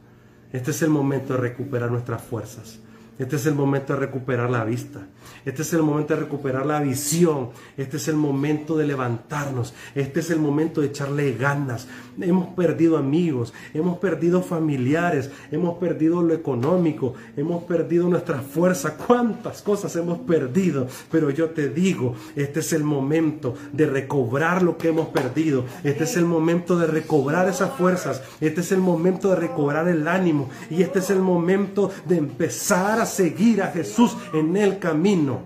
Este 0.51 0.71
es 0.71 0.81
el 0.81 0.89
momento 0.89 1.35
de 1.35 1.41
recuperar 1.41 1.91
nuestras 1.91 2.23
fuerzas. 2.23 2.81
Este 3.21 3.37
es 3.37 3.45
el 3.45 3.55
momento 3.55 3.93
de 3.93 3.99
recuperar 3.99 4.49
la 4.49 4.65
vista. 4.65 5.07
Este 5.45 5.61
es 5.61 5.75
el 5.75 5.83
momento 5.83 6.15
de 6.15 6.21
recuperar 6.21 6.65
la 6.65 6.81
visión. 6.81 7.51
Este 7.77 7.99
es 7.99 8.09
el 8.09 8.17
momento 8.17 8.79
de 8.79 8.87
levantarnos. 8.87 9.75
Este 9.95 10.21
es 10.21 10.31
el 10.31 10.41
momento 10.41 10.81
de 10.81 10.87
echarle 10.87 11.35
ganas. 11.35 11.87
Hemos 12.21 12.49
perdido 12.55 12.97
amigos, 12.97 13.53
hemos 13.73 13.99
perdido 13.99 14.43
familiares, 14.43 15.31
hemos 15.51 15.79
perdido 15.79 16.23
lo 16.23 16.35
económico, 16.35 17.15
hemos 17.37 17.65
perdido 17.65 18.09
nuestra 18.09 18.41
fuerza. 18.41 18.97
¿Cuántas 18.97 19.63
cosas 19.63 19.95
hemos 19.97 20.19
perdido? 20.21 20.87
Pero 21.11 21.31
yo 21.31 21.51
te 21.51 21.69
digo, 21.69 22.15
este 22.37 22.61
es 22.61 22.73
el 22.73 22.85
momento 22.85 23.55
de 23.73 23.87
recobrar 23.87 24.63
lo 24.63 24.77
que 24.77 24.89
hemos 24.89 25.09
perdido. 25.09 25.65
Este 25.83 26.05
es 26.05 26.17
el 26.17 26.27
momento 26.27 26.79
de 26.79 26.87
recobrar 26.87 27.49
esas 27.49 27.73
fuerzas. 27.73 28.23
Este 28.41 28.61
es 28.61 28.73
el 28.73 28.81
momento 28.81 29.31
de 29.31 29.37
recobrar 29.37 29.89
el 29.89 30.07
ánimo. 30.07 30.51
Y 30.69 30.83
este 30.83 30.99
es 30.99 31.11
el 31.11 31.21
momento 31.21 31.91
de 32.07 32.17
empezar 32.17 33.01
a 33.01 33.07
seguir 33.07 33.63
a 33.63 33.69
Jesús 33.69 34.17
en 34.33 34.57
el 34.57 34.79
camino. 34.79 35.43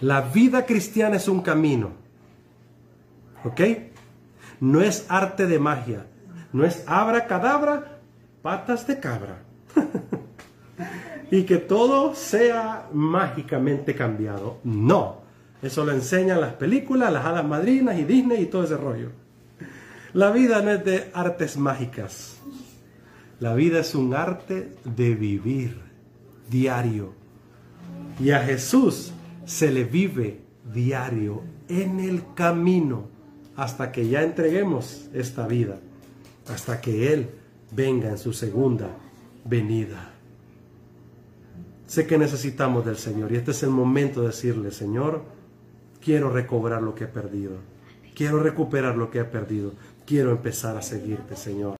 La 0.00 0.22
vida 0.22 0.64
cristiana 0.64 1.16
es 1.16 1.28
un 1.28 1.42
camino. 1.42 1.90
¿Ok? 3.44 3.60
No 4.60 4.80
es 4.80 5.06
arte 5.08 5.46
de 5.46 5.58
magia. 5.58 6.06
No 6.52 6.64
es 6.64 6.84
abra 6.86 7.26
cadabra, 7.26 7.98
patas 8.42 8.86
de 8.86 9.00
cabra. 9.00 9.42
y 11.30 11.44
que 11.44 11.58
todo 11.58 12.14
sea 12.14 12.88
mágicamente 12.92 13.94
cambiado. 13.94 14.58
No. 14.64 15.20
Eso 15.62 15.84
lo 15.84 15.92
enseñan 15.92 16.40
las 16.40 16.54
películas, 16.54 17.12
las 17.12 17.24
hadas 17.24 17.44
madrinas 17.44 17.98
y 17.98 18.04
Disney 18.04 18.42
y 18.42 18.46
todo 18.46 18.64
ese 18.64 18.76
rollo. 18.76 19.10
La 20.12 20.30
vida 20.30 20.60
no 20.62 20.70
es 20.72 20.84
de 20.84 21.10
artes 21.14 21.56
mágicas. 21.56 22.38
La 23.38 23.54
vida 23.54 23.80
es 23.80 23.94
un 23.94 24.14
arte 24.14 24.72
de 24.84 25.14
vivir 25.14 25.80
diario. 26.50 27.14
Y 28.18 28.32
a 28.32 28.40
Jesús 28.40 29.12
se 29.44 29.70
le 29.70 29.84
vive 29.84 30.40
diario 30.72 31.42
en 31.68 32.00
el 32.00 32.22
camino 32.34 33.08
hasta 33.60 33.92
que 33.92 34.08
ya 34.08 34.22
entreguemos 34.22 35.10
esta 35.12 35.46
vida, 35.46 35.78
hasta 36.48 36.80
que 36.80 37.12
Él 37.12 37.28
venga 37.72 38.08
en 38.08 38.16
su 38.16 38.32
segunda 38.32 38.88
venida. 39.44 40.12
Sé 41.86 42.06
que 42.06 42.16
necesitamos 42.16 42.86
del 42.86 42.96
Señor 42.96 43.32
y 43.32 43.36
este 43.36 43.50
es 43.50 43.62
el 43.62 43.68
momento 43.68 44.22
de 44.22 44.28
decirle, 44.28 44.70
Señor, 44.70 45.24
quiero 46.02 46.30
recobrar 46.30 46.80
lo 46.80 46.94
que 46.94 47.04
he 47.04 47.08
perdido, 47.08 47.56
quiero 48.14 48.42
recuperar 48.42 48.96
lo 48.96 49.10
que 49.10 49.18
he 49.18 49.24
perdido, 49.24 49.74
quiero 50.06 50.30
empezar 50.30 50.78
a 50.78 50.82
seguirte, 50.82 51.36
Señor. 51.36 51.76